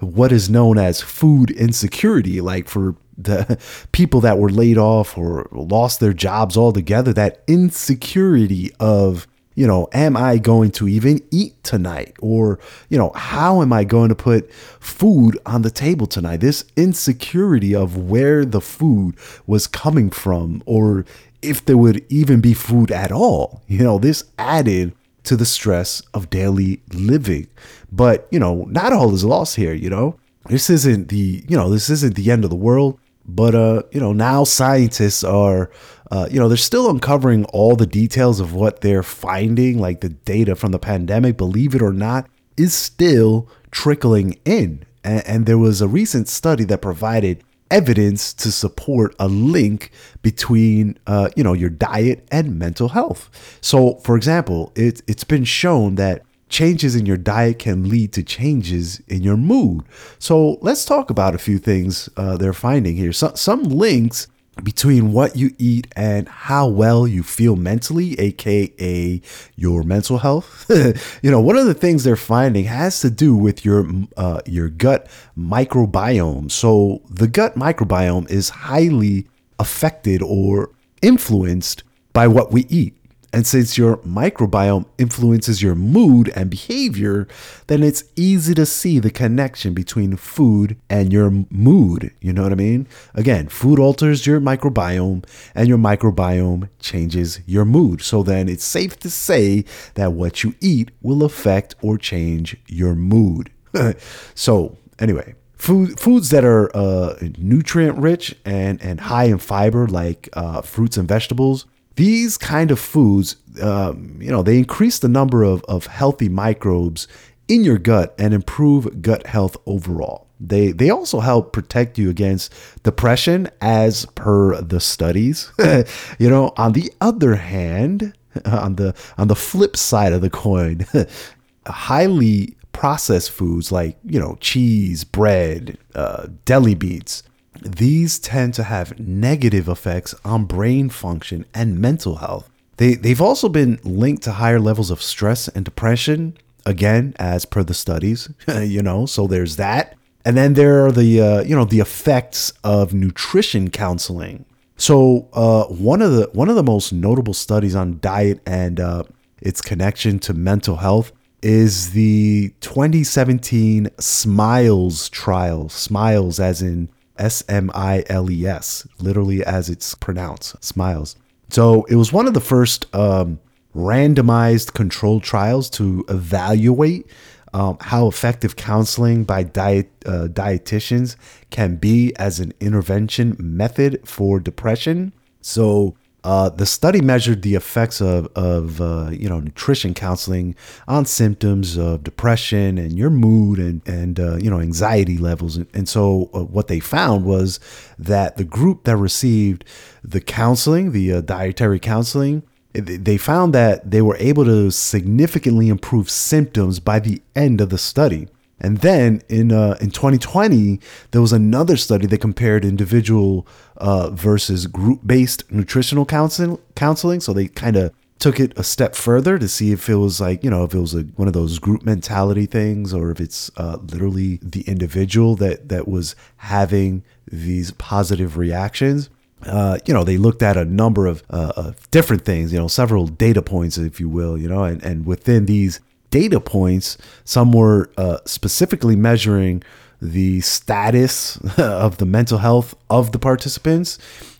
what 0.00 0.32
is 0.32 0.48
known 0.48 0.78
as 0.78 1.00
food 1.00 1.50
insecurity 1.50 2.40
like 2.40 2.68
for 2.68 2.94
the 3.18 3.58
people 3.92 4.20
that 4.20 4.38
were 4.38 4.50
laid 4.50 4.78
off 4.78 5.18
or 5.18 5.48
lost 5.52 6.00
their 6.00 6.12
jobs 6.12 6.56
altogether 6.56 7.12
that 7.12 7.42
insecurity 7.46 8.70
of 8.78 9.26
you 9.58 9.66
know, 9.66 9.88
am 9.92 10.16
I 10.16 10.38
going 10.38 10.70
to 10.72 10.86
even 10.86 11.20
eat 11.32 11.64
tonight? 11.64 12.14
Or, 12.20 12.60
you 12.90 12.96
know, 12.96 13.10
how 13.16 13.60
am 13.60 13.72
I 13.72 13.82
going 13.82 14.08
to 14.08 14.14
put 14.14 14.52
food 14.52 15.36
on 15.44 15.62
the 15.62 15.70
table 15.70 16.06
tonight? 16.06 16.36
This 16.36 16.64
insecurity 16.76 17.74
of 17.74 17.96
where 17.96 18.44
the 18.44 18.60
food 18.60 19.16
was 19.48 19.66
coming 19.66 20.10
from, 20.10 20.62
or 20.64 21.04
if 21.42 21.64
there 21.64 21.76
would 21.76 22.06
even 22.08 22.40
be 22.40 22.54
food 22.54 22.92
at 22.92 23.10
all. 23.10 23.60
You 23.66 23.82
know, 23.82 23.98
this 23.98 24.22
added 24.38 24.94
to 25.24 25.34
the 25.34 25.44
stress 25.44 26.02
of 26.14 26.30
daily 26.30 26.80
living. 26.92 27.48
But, 27.90 28.28
you 28.30 28.38
know, 28.38 28.64
not 28.70 28.92
all 28.92 29.12
is 29.12 29.24
lost 29.24 29.56
here, 29.56 29.74
you 29.74 29.90
know. 29.90 30.20
This 30.46 30.70
isn't 30.70 31.08
the, 31.08 31.44
you 31.48 31.56
know, 31.56 31.68
this 31.68 31.90
isn't 31.90 32.14
the 32.14 32.30
end 32.30 32.44
of 32.44 32.50
the 32.50 32.56
world. 32.56 33.00
But 33.28 33.54
uh, 33.54 33.82
you 33.92 34.00
know, 34.00 34.12
now 34.12 34.44
scientists 34.44 35.22
are 35.22 35.70
uh, 36.10 36.26
you 36.30 36.38
know, 36.38 36.48
they're 36.48 36.56
still 36.56 36.88
uncovering 36.88 37.44
all 37.46 37.76
the 37.76 37.86
details 37.86 38.40
of 38.40 38.54
what 38.54 38.80
they're 38.80 39.02
finding, 39.02 39.78
like 39.78 40.00
the 40.00 40.08
data 40.08 40.56
from 40.56 40.72
the 40.72 40.78
pandemic, 40.78 41.36
believe 41.36 41.74
it 41.74 41.82
or 41.82 41.92
not, 41.92 42.26
is 42.56 42.72
still 42.72 43.48
trickling 43.70 44.38
in. 44.44 44.84
And, 45.04 45.26
and 45.26 45.46
there 45.46 45.58
was 45.58 45.80
a 45.80 45.88
recent 45.88 46.28
study 46.28 46.64
that 46.64 46.80
provided 46.80 47.44
evidence 47.70 48.32
to 48.32 48.50
support 48.50 49.14
a 49.18 49.28
link 49.28 49.90
between 50.22 50.98
uh, 51.06 51.28
you 51.36 51.44
know 51.44 51.52
your 51.52 51.68
diet 51.68 52.26
and 52.32 52.58
mental 52.58 52.88
health. 52.88 53.58
So, 53.60 53.96
for 53.96 54.16
example, 54.16 54.72
it, 54.74 55.02
it's 55.06 55.24
been 55.24 55.44
shown 55.44 55.96
that 55.96 56.22
changes 56.48 56.96
in 56.96 57.06
your 57.06 57.16
diet 57.16 57.58
can 57.58 57.88
lead 57.88 58.12
to 58.14 58.22
changes 58.22 59.00
in 59.08 59.22
your 59.22 59.36
mood. 59.36 59.84
So, 60.18 60.58
let's 60.60 60.84
talk 60.84 61.10
about 61.10 61.34
a 61.34 61.38
few 61.38 61.58
things 61.58 62.08
uh, 62.16 62.36
they're 62.36 62.52
finding 62.52 62.96
here. 62.96 63.12
So, 63.12 63.32
some 63.34 63.64
links 63.64 64.28
between 64.62 65.12
what 65.12 65.36
you 65.36 65.54
eat 65.58 65.86
and 65.96 66.28
how 66.28 66.66
well 66.66 67.06
you 67.06 67.22
feel 67.22 67.56
mentally, 67.56 68.18
aka 68.18 69.20
your 69.56 69.82
mental 69.82 70.18
health. 70.18 70.66
you 71.22 71.30
know, 71.30 71.40
one 71.40 71.56
of 71.56 71.66
the 71.66 71.74
things 71.74 72.04
they're 72.04 72.16
finding 72.16 72.64
has 72.64 73.00
to 73.00 73.10
do 73.10 73.36
with 73.36 73.64
your 73.64 73.88
uh, 74.16 74.40
your 74.46 74.68
gut 74.68 75.08
microbiome. 75.36 76.50
So 76.50 77.02
the 77.08 77.28
gut 77.28 77.54
microbiome 77.54 78.30
is 78.30 78.50
highly 78.50 79.26
affected 79.58 80.22
or 80.22 80.70
influenced 81.02 81.82
by 82.12 82.26
what 82.26 82.52
we 82.52 82.66
eat. 82.68 82.97
And 83.30 83.46
since 83.46 83.76
your 83.76 83.98
microbiome 83.98 84.86
influences 84.96 85.62
your 85.62 85.74
mood 85.74 86.32
and 86.34 86.48
behavior, 86.48 87.28
then 87.66 87.82
it's 87.82 88.04
easy 88.16 88.54
to 88.54 88.64
see 88.64 88.98
the 88.98 89.10
connection 89.10 89.74
between 89.74 90.16
food 90.16 90.76
and 90.88 91.12
your 91.12 91.30
mood. 91.50 92.12
You 92.20 92.32
know 92.32 92.44
what 92.44 92.52
I 92.52 92.56
mean? 92.56 92.88
Again, 93.14 93.48
food 93.48 93.78
alters 93.78 94.26
your 94.26 94.40
microbiome, 94.40 95.24
and 95.54 95.68
your 95.68 95.76
microbiome 95.76 96.70
changes 96.80 97.40
your 97.44 97.66
mood. 97.66 98.00
So 98.00 98.22
then 98.22 98.48
it's 98.48 98.64
safe 98.64 98.98
to 99.00 99.10
say 99.10 99.64
that 99.94 100.12
what 100.14 100.42
you 100.42 100.54
eat 100.60 100.90
will 101.02 101.22
affect 101.22 101.74
or 101.82 101.98
change 101.98 102.56
your 102.66 102.94
mood. 102.94 103.50
so, 104.34 104.78
anyway, 104.98 105.34
food 105.52 106.00
foods 106.00 106.30
that 106.30 106.44
are 106.44 106.74
uh, 106.74 107.14
nutrient 107.36 107.98
rich 107.98 108.34
and 108.46 108.80
and 108.80 109.00
high 109.00 109.24
in 109.24 109.36
fiber 109.36 109.86
like 109.86 110.30
uh, 110.32 110.62
fruits 110.62 110.96
and 110.96 111.06
vegetables 111.06 111.66
these 111.98 112.38
kind 112.38 112.70
of 112.70 112.78
foods, 112.78 113.34
um, 113.60 114.18
you 114.20 114.30
know, 114.30 114.44
they 114.44 114.56
increase 114.56 115.00
the 115.00 115.08
number 115.08 115.42
of, 115.42 115.64
of 115.64 115.86
healthy 115.86 116.28
microbes 116.28 117.08
in 117.48 117.64
your 117.64 117.76
gut 117.76 118.14
and 118.20 118.32
improve 118.32 119.02
gut 119.02 119.26
health 119.26 119.56
overall. 119.66 120.28
They 120.38 120.70
they 120.70 120.90
also 120.90 121.18
help 121.18 121.52
protect 121.52 121.98
you 121.98 122.08
against 122.08 122.54
depression 122.84 123.48
as 123.60 124.06
per 124.14 124.60
the 124.60 124.78
studies. 124.78 125.50
you 126.20 126.30
know, 126.30 126.52
on 126.56 126.72
the 126.72 126.92
other 127.00 127.34
hand, 127.34 128.14
on 128.44 128.76
the 128.76 128.94
on 129.18 129.26
the 129.26 129.34
flip 129.34 129.76
side 129.76 130.12
of 130.12 130.20
the 130.20 130.30
coin, 130.30 130.86
highly 131.66 132.56
processed 132.70 133.32
foods 133.32 133.72
like, 133.72 133.98
you 134.04 134.20
know, 134.20 134.38
cheese, 134.40 135.02
bread, 135.02 135.76
uh, 135.96 136.28
deli 136.44 136.76
meats, 136.76 137.24
these 137.62 138.18
tend 138.18 138.54
to 138.54 138.64
have 138.64 138.98
negative 138.98 139.68
effects 139.68 140.14
on 140.24 140.44
brain 140.44 140.88
function 140.88 141.44
and 141.54 141.78
mental 141.78 142.16
health. 142.16 142.48
They, 142.76 142.94
they've 142.94 143.20
also 143.20 143.48
been 143.48 143.80
linked 143.82 144.22
to 144.24 144.32
higher 144.32 144.60
levels 144.60 144.90
of 144.90 145.02
stress 145.02 145.48
and 145.48 145.64
depression, 145.64 146.36
again, 146.64 147.14
as 147.18 147.44
per 147.44 147.62
the 147.62 147.74
studies, 147.74 148.30
you 148.48 148.82
know, 148.82 149.06
so 149.06 149.26
there's 149.26 149.56
that. 149.56 149.96
And 150.24 150.36
then 150.36 150.54
there 150.54 150.84
are 150.86 150.92
the, 150.92 151.20
uh, 151.20 151.42
you 151.42 151.56
know, 151.56 151.64
the 151.64 151.80
effects 151.80 152.52
of 152.62 152.92
nutrition 152.92 153.70
counseling. 153.70 154.44
So 154.76 155.28
uh, 155.32 155.64
one 155.64 156.02
of 156.02 156.12
the 156.12 156.30
one 156.32 156.48
of 156.48 156.54
the 156.54 156.62
most 156.62 156.92
notable 156.92 157.34
studies 157.34 157.74
on 157.74 157.98
diet 157.98 158.40
and 158.46 158.78
uh, 158.78 159.02
its 159.40 159.60
connection 159.60 160.20
to 160.20 160.34
mental 160.34 160.76
health 160.76 161.12
is 161.42 161.90
the 161.92 162.52
2017 162.60 163.90
SMILES 163.98 165.08
trial. 165.08 165.68
SMILES, 165.68 166.38
as 166.38 166.62
in 166.62 166.88
S 167.18 167.42
M 167.48 167.70
I 167.74 168.04
L 168.08 168.30
E 168.30 168.46
S, 168.46 168.86
literally 168.98 169.44
as 169.44 169.68
it's 169.68 169.94
pronounced, 169.94 170.62
smiles. 170.64 171.16
So 171.50 171.84
it 171.84 171.96
was 171.96 172.12
one 172.12 172.26
of 172.26 172.34
the 172.34 172.40
first 172.40 172.92
um, 172.94 173.40
randomized 173.74 174.74
controlled 174.74 175.22
trials 175.22 175.70
to 175.70 176.04
evaluate 176.08 177.06
um, 177.54 177.78
how 177.80 178.06
effective 178.08 178.56
counseling 178.56 179.24
by 179.24 179.42
diet 179.42 179.90
uh, 180.04 180.28
dietitians 180.30 181.16
can 181.50 181.76
be 181.76 182.14
as 182.16 182.40
an 182.40 182.52
intervention 182.60 183.36
method 183.38 184.00
for 184.04 184.38
depression. 184.38 185.12
So 185.40 185.96
uh, 186.24 186.48
the 186.48 186.66
study 186.66 187.00
measured 187.00 187.42
the 187.42 187.54
effects 187.54 188.00
of, 188.00 188.26
of 188.34 188.80
uh, 188.80 189.10
you 189.10 189.28
know 189.28 189.40
nutrition 189.40 189.94
counseling 189.94 190.54
on 190.86 191.04
symptoms 191.04 191.76
of 191.76 192.02
depression 192.02 192.76
and 192.76 192.98
your 192.98 193.10
mood 193.10 193.58
and 193.58 193.86
and 193.86 194.18
uh, 194.18 194.36
you 194.36 194.50
know 194.50 194.60
anxiety 194.60 195.16
levels. 195.16 195.56
And, 195.56 195.66
and 195.72 195.88
so 195.88 196.28
uh, 196.34 196.44
what 196.44 196.68
they 196.68 196.80
found 196.80 197.24
was 197.24 197.60
that 197.98 198.36
the 198.36 198.44
group 198.44 198.84
that 198.84 198.96
received 198.96 199.64
the 200.02 200.20
counseling 200.20 200.92
the 200.92 201.12
uh, 201.12 201.20
dietary 201.20 201.78
counseling 201.78 202.42
they 202.72 203.16
found 203.16 203.54
that 203.54 203.90
they 203.90 204.02
were 204.02 204.16
able 204.18 204.44
to 204.44 204.70
significantly 204.70 205.68
improve 205.68 206.10
symptoms 206.10 206.78
by 206.78 206.98
the 206.98 207.20
end 207.34 207.60
of 207.60 207.70
the 207.70 207.78
study 207.78 208.28
And 208.60 208.78
then 208.78 209.22
in 209.28 209.52
uh, 209.52 209.76
in 209.80 209.90
2020, 209.90 210.80
there 211.12 211.20
was 211.20 211.32
another 211.32 211.76
study 211.76 212.06
that 212.06 212.18
compared 212.18 212.64
individual 212.64 213.46
uh, 213.76 214.10
versus 214.10 214.66
group 214.66 215.00
based 215.06 215.50
nutritional 215.50 216.04
counseling. 216.04 216.58
Counseling, 216.74 217.20
so 217.20 217.32
they 217.32 217.48
kind 217.48 217.76
of 217.76 217.92
took 218.18 218.40
it 218.40 218.52
a 218.58 218.64
step 218.64 218.96
further 218.96 219.38
to 219.38 219.46
see 219.46 219.70
if 219.70 219.88
it 219.88 219.94
was 219.94 220.20
like 220.20 220.42
you 220.42 220.50
know 220.50 220.64
if 220.64 220.74
it 220.74 220.80
was 220.80 220.92
a, 220.92 221.02
one 221.16 221.28
of 221.28 221.34
those 221.34 221.60
group 221.60 221.84
mentality 221.84 222.46
things 222.46 222.92
or 222.92 223.12
if 223.12 223.20
it's 223.20 223.48
uh, 223.56 223.76
literally 223.92 224.40
the 224.42 224.62
individual 224.62 225.36
that 225.36 225.68
that 225.68 225.86
was 225.86 226.16
having 226.38 227.04
these 227.30 227.70
positive 227.72 228.36
reactions 228.36 229.08
uh, 229.46 229.78
you 229.86 229.94
know, 229.94 230.04
they 230.04 230.16
looked 230.16 230.42
at 230.42 230.56
a 230.56 230.64
number 230.64 231.06
of, 231.06 231.22
uh, 231.30 231.52
of 231.56 231.90
different 231.90 232.24
things, 232.24 232.52
you 232.52 232.58
know, 232.58 232.68
several 232.68 233.06
data 233.06 233.40
points, 233.40 233.78
if 233.78 234.00
you 234.00 234.08
will, 234.08 234.36
you 234.36 234.48
know, 234.48 234.64
and, 234.64 234.82
and 234.82 235.06
within 235.06 235.46
these 235.46 235.80
data 236.10 236.40
points, 236.40 236.98
some 237.24 237.52
were 237.52 237.90
uh, 237.96 238.18
specifically 238.24 238.96
measuring 238.96 239.62
the 240.00 240.40
status 240.40 241.36
of 241.58 241.98
the 241.98 242.06
mental 242.06 242.38
health 242.38 242.74
of 242.88 243.12
the 243.12 243.18
participants. 243.18 243.98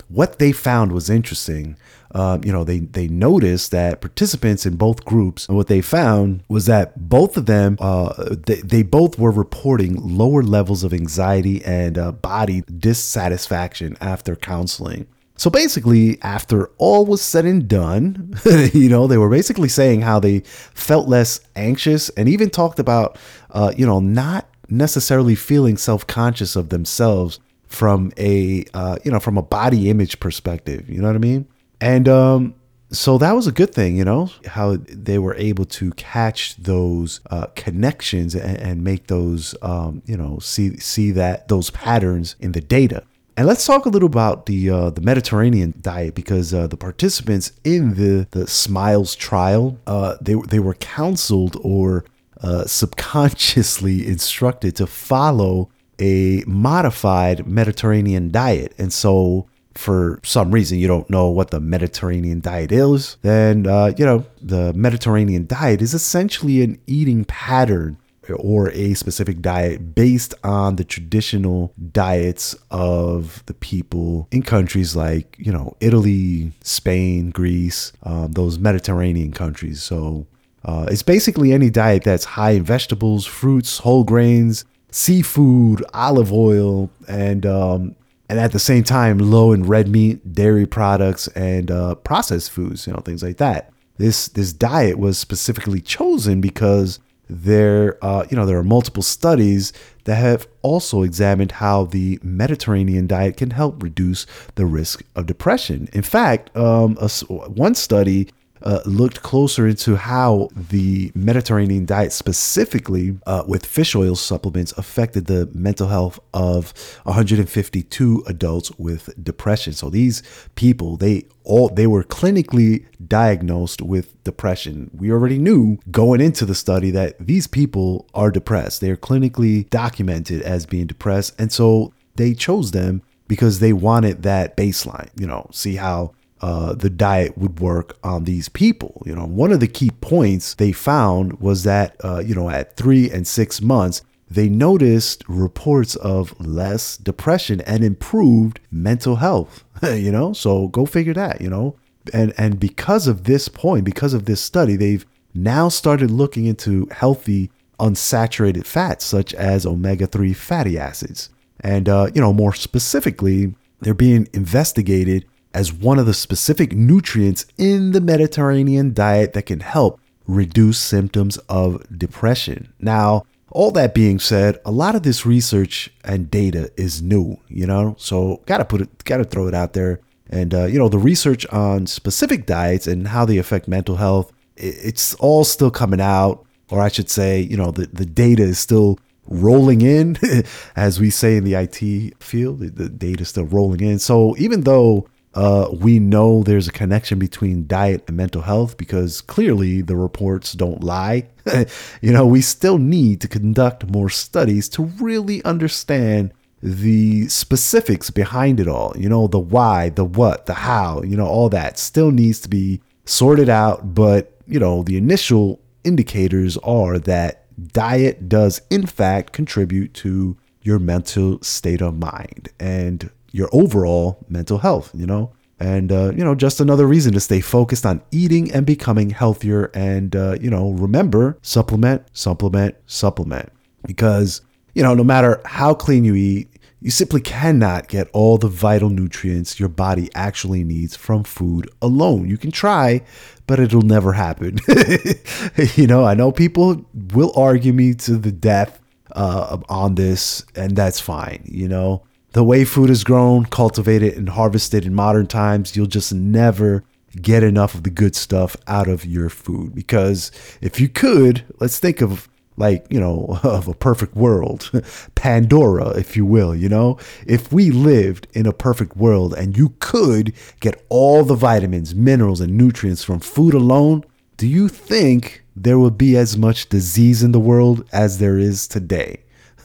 What 0.08 0.38
they 0.38 0.52
found 0.52 0.92
was 0.92 1.10
interesting. 1.10 1.76
Uh, 2.14 2.38
you 2.42 2.50
know, 2.50 2.64
they 2.64 2.78
they 2.78 3.06
noticed 3.06 3.70
that 3.72 4.00
participants 4.00 4.64
in 4.64 4.76
both 4.76 5.04
groups, 5.04 5.46
and 5.46 5.56
what 5.58 5.66
they 5.66 5.82
found 5.82 6.42
was 6.48 6.64
that 6.64 7.08
both 7.08 7.36
of 7.36 7.44
them, 7.44 7.76
uh, 7.80 8.34
they, 8.46 8.62
they 8.62 8.82
both 8.82 9.18
were 9.18 9.30
reporting 9.30 9.94
lower 10.00 10.42
levels 10.42 10.84
of 10.84 10.94
anxiety 10.94 11.62
and 11.66 11.98
uh, 11.98 12.12
body 12.12 12.62
dissatisfaction 12.62 13.98
after 14.00 14.34
counseling. 14.34 15.06
So 15.38 15.50
basically, 15.50 16.20
after 16.20 16.66
all 16.78 17.06
was 17.06 17.22
said 17.22 17.46
and 17.46 17.68
done, 17.68 18.34
you 18.74 18.88
know, 18.88 19.06
they 19.06 19.18
were 19.18 19.30
basically 19.30 19.68
saying 19.68 20.02
how 20.02 20.18
they 20.18 20.40
felt 20.40 21.08
less 21.08 21.40
anxious 21.54 22.08
and 22.10 22.28
even 22.28 22.50
talked 22.50 22.80
about, 22.80 23.16
uh, 23.50 23.72
you 23.76 23.86
know, 23.86 24.00
not 24.00 24.48
necessarily 24.68 25.36
feeling 25.36 25.76
self 25.76 26.06
conscious 26.06 26.56
of 26.56 26.70
themselves 26.70 27.38
from 27.68 28.12
a, 28.18 28.64
uh, 28.74 28.98
you 29.04 29.12
know, 29.12 29.20
from 29.20 29.38
a 29.38 29.42
body 29.42 29.88
image 29.88 30.18
perspective. 30.18 30.90
You 30.90 31.00
know 31.00 31.06
what 31.06 31.16
I 31.16 31.20
mean? 31.20 31.46
And 31.80 32.08
um, 32.08 32.54
so 32.90 33.16
that 33.18 33.32
was 33.32 33.46
a 33.46 33.52
good 33.52 33.72
thing, 33.72 33.96
you 33.96 34.04
know, 34.04 34.30
how 34.44 34.78
they 34.88 35.18
were 35.18 35.36
able 35.36 35.66
to 35.66 35.92
catch 35.92 36.56
those 36.56 37.20
uh, 37.30 37.46
connections 37.54 38.34
and, 38.34 38.56
and, 38.58 38.82
make 38.82 39.06
those, 39.06 39.54
um, 39.62 40.02
you 40.04 40.16
know, 40.16 40.40
see 40.40 40.78
see 40.78 41.12
that 41.12 41.46
those 41.46 41.70
patterns 41.70 42.34
in 42.40 42.52
the 42.52 42.60
data. 42.60 43.04
And 43.38 43.46
let's 43.46 43.64
talk 43.64 43.86
a 43.86 43.88
little 43.88 44.08
about 44.08 44.46
the 44.46 44.68
uh, 44.68 44.90
the 44.90 45.00
Mediterranean 45.00 45.72
diet 45.80 46.16
because 46.16 46.52
uh, 46.52 46.66
the 46.66 46.76
participants 46.76 47.52
in 47.62 47.94
the 47.94 48.26
the 48.32 48.48
Smiles 48.48 49.14
trial, 49.14 49.78
uh, 49.86 50.16
they 50.20 50.34
they 50.34 50.58
were 50.58 50.74
counseled 50.74 51.56
or 51.62 52.04
uh, 52.42 52.64
subconsciously 52.64 54.04
instructed 54.08 54.74
to 54.74 54.88
follow 54.88 55.70
a 56.00 56.42
modified 56.48 57.46
Mediterranean 57.46 58.32
diet, 58.32 58.74
and 58.76 58.92
so 58.92 59.46
for 59.72 60.18
some 60.24 60.50
reason 60.50 60.76
you 60.80 60.88
don't 60.88 61.08
know 61.08 61.28
what 61.28 61.52
the 61.52 61.60
Mediterranean 61.60 62.40
diet 62.40 62.72
is, 62.72 63.18
then, 63.22 63.68
uh, 63.68 63.92
you 63.96 64.04
know, 64.04 64.26
the 64.42 64.72
Mediterranean 64.74 65.46
diet 65.46 65.80
is 65.80 65.94
essentially 65.94 66.62
an 66.62 66.80
eating 66.88 67.24
pattern 67.24 67.96
or 68.36 68.70
a 68.70 68.94
specific 68.94 69.40
diet 69.40 69.94
based 69.94 70.34
on 70.44 70.76
the 70.76 70.84
traditional 70.84 71.72
diets 71.92 72.54
of 72.70 73.44
the 73.46 73.54
people 73.54 74.28
in 74.30 74.42
countries 74.42 74.94
like, 74.96 75.36
you 75.38 75.52
know, 75.52 75.76
Italy, 75.80 76.52
Spain, 76.62 77.30
Greece, 77.30 77.92
um, 78.02 78.32
those 78.32 78.58
Mediterranean 78.58 79.32
countries. 79.32 79.82
So 79.82 80.26
uh, 80.64 80.86
it's 80.90 81.02
basically 81.02 81.52
any 81.52 81.70
diet 81.70 82.04
that's 82.04 82.24
high 82.24 82.52
in 82.52 82.64
vegetables, 82.64 83.24
fruits, 83.24 83.78
whole 83.78 84.04
grains, 84.04 84.64
seafood, 84.90 85.84
olive 85.94 86.32
oil, 86.32 86.90
and 87.08 87.46
um, 87.46 87.94
and 88.28 88.38
at 88.38 88.52
the 88.52 88.58
same 88.58 88.84
time 88.84 89.18
low 89.18 89.52
in 89.52 89.64
red 89.64 89.88
meat, 89.88 90.32
dairy 90.32 90.66
products, 90.66 91.28
and 91.28 91.70
uh, 91.70 91.94
processed 91.96 92.50
foods, 92.50 92.86
you 92.86 92.92
know, 92.92 93.00
things 93.00 93.22
like 93.22 93.38
that. 93.38 93.72
This 93.96 94.28
this 94.28 94.52
diet 94.52 94.98
was 94.98 95.18
specifically 95.18 95.80
chosen 95.80 96.40
because 96.40 96.98
there, 97.28 98.02
uh, 98.02 98.26
you 98.30 98.36
know, 98.36 98.46
there 98.46 98.58
are 98.58 98.64
multiple 98.64 99.02
studies 99.02 99.72
that 100.04 100.16
have 100.16 100.48
also 100.62 101.02
examined 101.02 101.52
how 101.52 101.84
the 101.84 102.18
Mediterranean 102.22 103.06
diet 103.06 103.36
can 103.36 103.50
help 103.50 103.82
reduce 103.82 104.26
the 104.54 104.66
risk 104.66 105.02
of 105.14 105.26
depression. 105.26 105.88
In 105.92 106.02
fact, 106.02 106.54
um, 106.56 106.96
a, 107.00 107.08
one 107.28 107.74
study 107.74 108.28
uh, 108.68 108.82
looked 108.84 109.22
closer 109.22 109.66
into 109.66 109.96
how 109.96 110.50
the 110.54 111.10
Mediterranean 111.14 111.86
diet, 111.86 112.12
specifically 112.12 113.16
uh, 113.26 113.42
with 113.48 113.64
fish 113.64 113.94
oil 113.94 114.14
supplements, 114.14 114.72
affected 114.76 115.24
the 115.24 115.48
mental 115.54 115.88
health 115.88 116.20
of 116.34 116.74
152 117.04 118.24
adults 118.26 118.70
with 118.78 119.08
depression. 119.24 119.72
So 119.72 119.88
these 119.88 120.22
people, 120.54 120.98
they 120.98 121.24
all 121.44 121.70
they 121.70 121.86
were 121.86 122.04
clinically 122.04 122.84
diagnosed 123.06 123.80
with 123.80 124.22
depression. 124.22 124.90
We 124.92 125.10
already 125.10 125.38
knew 125.38 125.78
going 125.90 126.20
into 126.20 126.44
the 126.44 126.54
study 126.54 126.90
that 126.90 127.16
these 127.18 127.46
people 127.46 128.06
are 128.12 128.30
depressed. 128.30 128.82
They 128.82 128.90
are 128.90 128.98
clinically 128.98 129.70
documented 129.70 130.42
as 130.42 130.66
being 130.66 130.86
depressed, 130.86 131.34
and 131.40 131.50
so 131.50 131.94
they 132.16 132.34
chose 132.34 132.72
them 132.72 133.00
because 133.28 133.60
they 133.60 133.72
wanted 133.72 134.24
that 134.24 134.58
baseline. 134.58 135.08
You 135.18 135.26
know, 135.26 135.48
see 135.52 135.76
how 135.76 136.12
uh, 136.40 136.74
the 136.74 136.90
diet 136.90 137.36
would 137.36 137.60
work 137.60 137.96
on 138.02 138.24
these 138.24 138.48
people. 138.48 139.02
You 139.04 139.14
know, 139.14 139.26
one 139.26 139.52
of 139.52 139.60
the 139.60 139.68
key 139.68 139.90
points 140.00 140.54
they 140.54 140.72
found 140.72 141.40
was 141.40 141.64
that, 141.64 141.96
uh, 142.02 142.22
you 142.24 142.34
know, 142.34 142.50
at 142.50 142.76
three 142.76 143.10
and 143.10 143.26
six 143.26 143.60
months, 143.60 144.02
they 144.30 144.48
noticed 144.48 145.24
reports 145.26 145.96
of 145.96 146.38
less 146.38 146.96
depression 146.96 147.60
and 147.62 147.82
improved 147.82 148.60
mental 148.70 149.16
health. 149.16 149.64
you 149.82 150.12
know, 150.12 150.32
so 150.32 150.68
go 150.68 150.86
figure 150.86 151.14
that. 151.14 151.40
You 151.40 151.50
know, 151.50 151.76
and 152.12 152.32
and 152.36 152.60
because 152.60 153.06
of 153.06 153.24
this 153.24 153.48
point, 153.48 153.84
because 153.84 154.14
of 154.14 154.26
this 154.26 154.40
study, 154.40 154.76
they've 154.76 155.06
now 155.34 155.68
started 155.68 156.10
looking 156.10 156.46
into 156.46 156.86
healthy 156.90 157.50
unsaturated 157.78 158.66
fats 158.66 159.04
such 159.04 159.32
as 159.34 159.64
omega-3 159.64 160.34
fatty 160.34 160.76
acids 160.76 161.30
and 161.60 161.88
uh, 161.88 162.08
you 162.12 162.20
know 162.20 162.32
more 162.32 162.52
specifically 162.52 163.54
they're 163.80 163.94
being 163.94 164.28
investigated 164.32 165.24
as 165.54 165.72
one 165.72 165.98
of 165.98 166.06
the 166.06 166.14
specific 166.14 166.72
nutrients 166.72 167.46
in 167.56 167.92
the 167.92 168.00
Mediterranean 168.00 168.92
diet 168.92 169.32
that 169.32 169.46
can 169.46 169.60
help 169.60 170.00
reduce 170.26 170.78
symptoms 170.78 171.38
of 171.48 171.82
depression. 171.96 172.72
Now, 172.78 173.24
all 173.50 173.70
that 173.72 173.94
being 173.94 174.18
said, 174.18 174.58
a 174.64 174.70
lot 174.70 174.94
of 174.94 175.02
this 175.02 175.24
research 175.24 175.90
and 176.04 176.30
data 176.30 176.70
is 176.76 177.00
new, 177.00 177.38
you 177.48 177.66
know, 177.66 177.96
so 177.98 178.42
gotta 178.46 178.64
put 178.64 178.82
it, 178.82 179.04
gotta 179.04 179.24
throw 179.24 179.48
it 179.48 179.54
out 179.54 179.72
there. 179.72 180.00
And, 180.30 180.52
uh, 180.52 180.64
you 180.66 180.78
know, 180.78 180.90
the 180.90 180.98
research 180.98 181.46
on 181.46 181.86
specific 181.86 182.44
diets 182.44 182.86
and 182.86 183.08
how 183.08 183.24
they 183.24 183.38
affect 183.38 183.66
mental 183.66 183.96
health, 183.96 184.30
it's 184.56 185.14
all 185.14 185.44
still 185.44 185.70
coming 185.70 186.00
out, 186.00 186.44
or 186.70 186.82
I 186.82 186.88
should 186.88 187.08
say, 187.08 187.40
you 187.40 187.56
know, 187.56 187.70
the, 187.70 187.86
the 187.86 188.04
data 188.04 188.42
is 188.42 188.58
still 188.58 188.98
rolling 189.26 189.80
in, 189.80 190.18
as 190.76 191.00
we 191.00 191.08
say 191.08 191.36
in 191.36 191.44
the 191.44 191.54
IT 191.54 192.22
field, 192.22 192.60
the, 192.60 192.88
data 192.88 193.22
is 193.22 193.28
still 193.28 193.44
rolling 193.44 193.80
in. 193.80 193.98
So 193.98 194.36
even 194.36 194.62
though 194.62 195.08
uh, 195.34 195.68
we 195.72 195.98
know 195.98 196.42
there's 196.42 196.68
a 196.68 196.72
connection 196.72 197.18
between 197.18 197.66
diet 197.66 198.04
and 198.08 198.16
mental 198.16 198.42
health 198.42 198.76
because 198.76 199.20
clearly 199.20 199.82
the 199.82 199.96
reports 199.96 200.52
don't 200.52 200.82
lie. 200.82 201.28
you 202.00 202.12
know, 202.12 202.26
we 202.26 202.40
still 202.40 202.78
need 202.78 203.20
to 203.20 203.28
conduct 203.28 203.90
more 203.90 204.08
studies 204.08 204.68
to 204.70 204.84
really 204.84 205.44
understand 205.44 206.32
the 206.62 207.28
specifics 207.28 208.10
behind 208.10 208.58
it 208.58 208.68
all. 208.68 208.92
You 208.96 209.08
know, 209.08 209.26
the 209.26 209.38
why, 209.38 209.90
the 209.90 210.04
what, 210.04 210.46
the 210.46 210.54
how, 210.54 211.02
you 211.02 211.16
know, 211.16 211.26
all 211.26 211.48
that 211.50 211.78
still 211.78 212.10
needs 212.10 212.40
to 212.40 212.48
be 212.48 212.80
sorted 213.04 213.48
out. 213.48 213.94
But, 213.94 214.34
you 214.46 214.58
know, 214.58 214.82
the 214.82 214.96
initial 214.96 215.60
indicators 215.84 216.56
are 216.58 216.98
that 217.00 217.44
diet 217.72 218.28
does, 218.28 218.60
in 218.70 218.86
fact, 218.86 219.32
contribute 219.32 219.94
to 219.94 220.36
your 220.62 220.78
mental 220.78 221.40
state 221.42 221.80
of 221.80 221.98
mind. 221.98 222.48
And 222.58 223.10
your 223.32 223.48
overall 223.52 224.24
mental 224.28 224.58
health, 224.58 224.90
you 224.94 225.06
know? 225.06 225.32
And, 225.60 225.90
uh, 225.90 226.12
you 226.14 226.22
know, 226.22 226.34
just 226.34 226.60
another 226.60 226.86
reason 226.86 227.12
to 227.14 227.20
stay 227.20 227.40
focused 227.40 227.84
on 227.84 228.00
eating 228.12 228.52
and 228.52 228.64
becoming 228.64 229.10
healthier. 229.10 229.70
And, 229.74 230.14
uh, 230.14 230.36
you 230.40 230.50
know, 230.50 230.70
remember 230.70 231.36
supplement, 231.42 232.04
supplement, 232.12 232.76
supplement. 232.86 233.50
Because, 233.84 234.40
you 234.74 234.82
know, 234.82 234.94
no 234.94 235.02
matter 235.02 235.40
how 235.44 235.74
clean 235.74 236.04
you 236.04 236.14
eat, 236.14 236.48
you 236.80 236.92
simply 236.92 237.20
cannot 237.20 237.88
get 237.88 238.08
all 238.12 238.38
the 238.38 238.46
vital 238.46 238.88
nutrients 238.88 239.58
your 239.58 239.68
body 239.68 240.08
actually 240.14 240.62
needs 240.62 240.94
from 240.94 241.24
food 241.24 241.68
alone. 241.82 242.28
You 242.28 242.38
can 242.38 242.52
try, 242.52 243.02
but 243.48 243.58
it'll 243.58 243.82
never 243.82 244.12
happen. 244.12 244.58
you 245.74 245.88
know, 245.88 246.04
I 246.04 246.14
know 246.14 246.30
people 246.30 246.86
will 247.12 247.32
argue 247.34 247.72
me 247.72 247.94
to 247.94 248.16
the 248.16 248.30
death 248.30 248.80
uh, 249.10 249.58
on 249.68 249.96
this, 249.96 250.44
and 250.54 250.76
that's 250.76 251.00
fine, 251.00 251.42
you 251.46 251.66
know 251.66 252.04
the 252.32 252.44
way 252.44 252.64
food 252.64 252.90
is 252.90 253.04
grown, 253.04 253.46
cultivated, 253.46 254.14
and 254.14 254.28
harvested 254.28 254.84
in 254.84 254.94
modern 254.94 255.26
times, 255.26 255.76
you'll 255.76 255.86
just 255.86 256.12
never 256.12 256.84
get 257.20 257.42
enough 257.42 257.74
of 257.74 257.82
the 257.82 257.90
good 257.90 258.14
stuff 258.14 258.56
out 258.66 258.88
of 258.88 259.04
your 259.04 259.28
food. 259.28 259.74
Because 259.74 260.30
if 260.60 260.78
you 260.78 260.88
could, 260.88 261.44
let's 261.58 261.78
think 261.78 262.00
of 262.00 262.28
like, 262.56 262.84
you 262.90 263.00
know, 263.00 263.38
of 263.42 263.68
a 263.68 263.74
perfect 263.74 264.14
world, 264.14 264.70
Pandora, 265.14 265.90
if 265.90 266.16
you 266.16 266.26
will, 266.26 266.54
you 266.54 266.68
know? 266.68 266.98
If 267.26 267.52
we 267.52 267.70
lived 267.70 268.26
in 268.32 268.46
a 268.46 268.52
perfect 268.52 268.96
world 268.96 269.32
and 269.32 269.56
you 269.56 269.74
could 269.78 270.34
get 270.60 270.84
all 270.88 271.24
the 271.24 271.34
vitamins, 271.34 271.94
minerals, 271.94 272.40
and 272.40 272.58
nutrients 272.58 273.04
from 273.04 273.20
food 273.20 273.54
alone, 273.54 274.04
do 274.36 274.46
you 274.46 274.68
think 274.68 275.42
there 275.56 275.78
would 275.78 275.96
be 275.96 276.16
as 276.16 276.36
much 276.36 276.68
disease 276.68 277.22
in 277.22 277.32
the 277.32 277.40
world 277.40 277.88
as 277.92 278.18
there 278.18 278.38
is 278.38 278.68
today? 278.68 279.22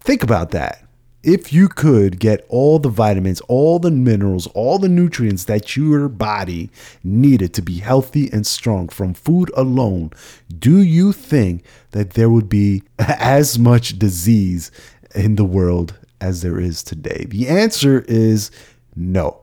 think 0.00 0.22
about 0.22 0.50
that 0.52 0.83
if 1.24 1.52
you 1.52 1.68
could 1.68 2.20
get 2.20 2.44
all 2.48 2.78
the 2.78 2.88
vitamins, 2.88 3.40
all 3.42 3.78
the 3.78 3.90
minerals, 3.90 4.46
all 4.48 4.78
the 4.78 4.88
nutrients 4.88 5.44
that 5.44 5.76
your 5.76 6.08
body 6.08 6.70
needed 7.02 7.54
to 7.54 7.62
be 7.62 7.78
healthy 7.78 8.30
and 8.32 8.46
strong 8.46 8.88
from 8.88 9.14
food 9.14 9.50
alone, 9.56 10.10
do 10.58 10.82
you 10.82 11.12
think 11.12 11.64
that 11.92 12.10
there 12.10 12.28
would 12.28 12.48
be 12.48 12.82
as 12.98 13.58
much 13.58 13.98
disease 13.98 14.70
in 15.14 15.36
the 15.36 15.44
world 15.44 15.98
as 16.20 16.42
there 16.42 16.60
is 16.60 16.82
today? 16.82 17.24
The 17.28 17.48
answer 17.48 18.04
is 18.06 18.50
no. 18.94 19.40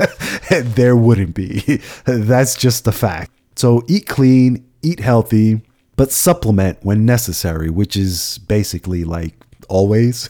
there 0.50 0.96
wouldn't 0.96 1.34
be. 1.34 1.82
That's 2.04 2.56
just 2.56 2.84
the 2.84 2.92
fact. 2.92 3.32
So 3.56 3.82
eat 3.88 4.06
clean, 4.06 4.64
eat 4.82 5.00
healthy, 5.00 5.62
but 5.96 6.12
supplement 6.12 6.78
when 6.82 7.04
necessary, 7.04 7.70
which 7.70 7.96
is 7.96 8.38
basically 8.38 9.02
like 9.02 9.34
always, 9.68 10.28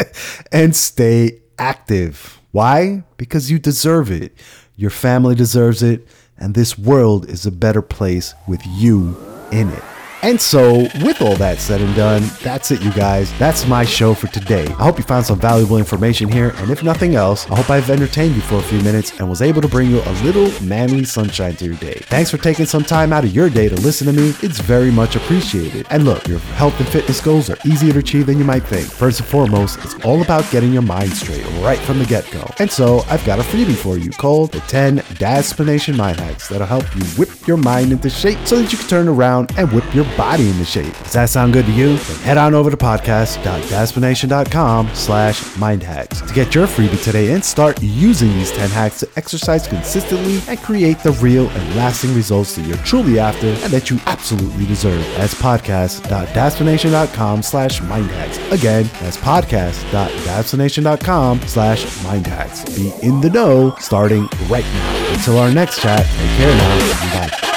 and 0.52 0.74
stay 0.76 1.40
active. 1.58 2.40
Why? 2.52 3.04
Because 3.16 3.50
you 3.50 3.58
deserve 3.58 4.10
it. 4.10 4.34
Your 4.76 4.90
family 4.90 5.34
deserves 5.34 5.82
it, 5.82 6.06
and 6.38 6.54
this 6.54 6.78
world 6.78 7.28
is 7.28 7.46
a 7.46 7.52
better 7.52 7.82
place 7.82 8.34
with 8.48 8.60
you 8.66 9.16
in 9.52 9.70
it. 9.70 9.82
And 10.22 10.38
so, 10.38 10.82
with 11.02 11.22
all 11.22 11.36
that 11.36 11.58
said 11.58 11.80
and 11.80 11.96
done, 11.96 12.22
that's 12.42 12.70
it, 12.70 12.82
you 12.82 12.92
guys. 12.92 13.36
That's 13.38 13.66
my 13.66 13.84
show 13.84 14.12
for 14.12 14.26
today. 14.26 14.66
I 14.66 14.84
hope 14.84 14.98
you 14.98 15.04
found 15.04 15.24
some 15.24 15.40
valuable 15.40 15.78
information 15.78 16.30
here, 16.30 16.52
and 16.56 16.70
if 16.70 16.82
nothing 16.82 17.14
else, 17.14 17.50
I 17.50 17.56
hope 17.56 17.70
I've 17.70 17.88
entertained 17.88 18.34
you 18.34 18.42
for 18.42 18.56
a 18.56 18.62
few 18.62 18.80
minutes 18.82 19.18
and 19.18 19.30
was 19.30 19.40
able 19.40 19.62
to 19.62 19.68
bring 19.68 19.90
you 19.90 20.02
a 20.04 20.12
little 20.22 20.50
manly 20.62 21.04
sunshine 21.04 21.56
to 21.56 21.64
your 21.64 21.76
day. 21.76 21.94
Thanks 22.04 22.30
for 22.30 22.36
taking 22.36 22.66
some 22.66 22.84
time 22.84 23.14
out 23.14 23.24
of 23.24 23.34
your 23.34 23.48
day 23.48 23.70
to 23.70 23.76
listen 23.76 24.06
to 24.08 24.12
me. 24.12 24.34
It's 24.42 24.60
very 24.60 24.90
much 24.90 25.16
appreciated. 25.16 25.86
And 25.90 26.04
look, 26.04 26.28
your 26.28 26.38
health 26.38 26.78
and 26.78 26.88
fitness 26.88 27.20
goals 27.20 27.48
are 27.48 27.58
easier 27.64 27.94
to 27.94 28.00
achieve 28.00 28.26
than 28.26 28.38
you 28.38 28.44
might 28.44 28.64
think. 28.64 28.86
First 28.86 29.20
and 29.20 29.28
foremost, 29.28 29.78
it's 29.84 29.94
all 30.04 30.20
about 30.20 30.50
getting 30.50 30.72
your 30.72 30.82
mind 30.82 31.12
straight 31.12 31.44
right 31.62 31.78
from 31.78 31.98
the 31.98 32.04
get 32.04 32.30
go. 32.30 32.44
And 32.58 32.70
so, 32.70 33.00
I've 33.08 33.24
got 33.24 33.38
a 33.38 33.42
freebie 33.42 33.74
for 33.74 33.96
you 33.96 34.10
called 34.10 34.52
the 34.52 34.60
10 34.60 34.98
Dadsplanation 34.98 35.96
Mind 35.96 36.20
Hacks 36.20 36.48
that'll 36.48 36.66
help 36.66 36.84
you 36.94 37.04
whip 37.16 37.30
your 37.46 37.56
mind 37.56 37.92
into 37.92 38.10
shape 38.10 38.38
so 38.46 38.60
that 38.60 38.70
you 38.70 38.78
can 38.78 38.88
turn 38.88 39.08
around 39.08 39.52
and 39.56 39.72
whip 39.72 39.94
your 39.94 40.04
body 40.16 40.48
into 40.48 40.64
shape. 40.64 40.92
Does 41.02 41.12
that 41.12 41.28
sound 41.30 41.52
good 41.52 41.66
to 41.66 41.72
you? 41.72 41.96
Then 41.96 42.16
head 42.18 42.38
on 42.38 42.54
over 42.54 42.70
to 42.70 42.76
podcast.dadsplanation.com 42.76 44.90
slash 44.94 45.40
mindhacks 45.54 46.26
to 46.26 46.34
get 46.34 46.54
your 46.54 46.66
freebie 46.66 47.02
today 47.02 47.32
and 47.32 47.42
start 47.44 47.80
using 47.82 48.28
these 48.30 48.50
10 48.52 48.70
hacks 48.70 49.00
to 49.00 49.08
exercise 49.16 49.66
consistently 49.66 50.40
and 50.48 50.58
create 50.60 50.98
the 51.00 51.12
real 51.12 51.48
and 51.48 51.76
lasting 51.76 52.14
results 52.14 52.54
that 52.56 52.66
you're 52.66 52.76
truly 52.78 53.18
after 53.18 53.48
and 53.48 53.72
that 53.72 53.90
you 53.90 53.98
absolutely 54.06 54.64
deserve. 54.66 55.00
That's 55.16 55.34
podcast.dadsplanation.com 55.34 57.42
slash 57.42 57.80
mindhacks. 57.80 58.38
Again, 58.52 58.88
that's 59.00 59.16
podcast.dadsplanation.com 59.18 61.40
slash 61.42 61.84
mindhacks. 61.98 62.64
Be 62.76 62.92
in 63.06 63.20
the 63.20 63.30
know 63.30 63.74
starting 63.78 64.26
right 64.48 64.64
now. 64.64 65.12
Until 65.12 65.38
our 65.38 65.50
next 65.52 65.80
chat, 65.80 66.04
take 66.06 66.36
care 66.38 66.56
now 66.56 67.28
bye. 67.28 67.49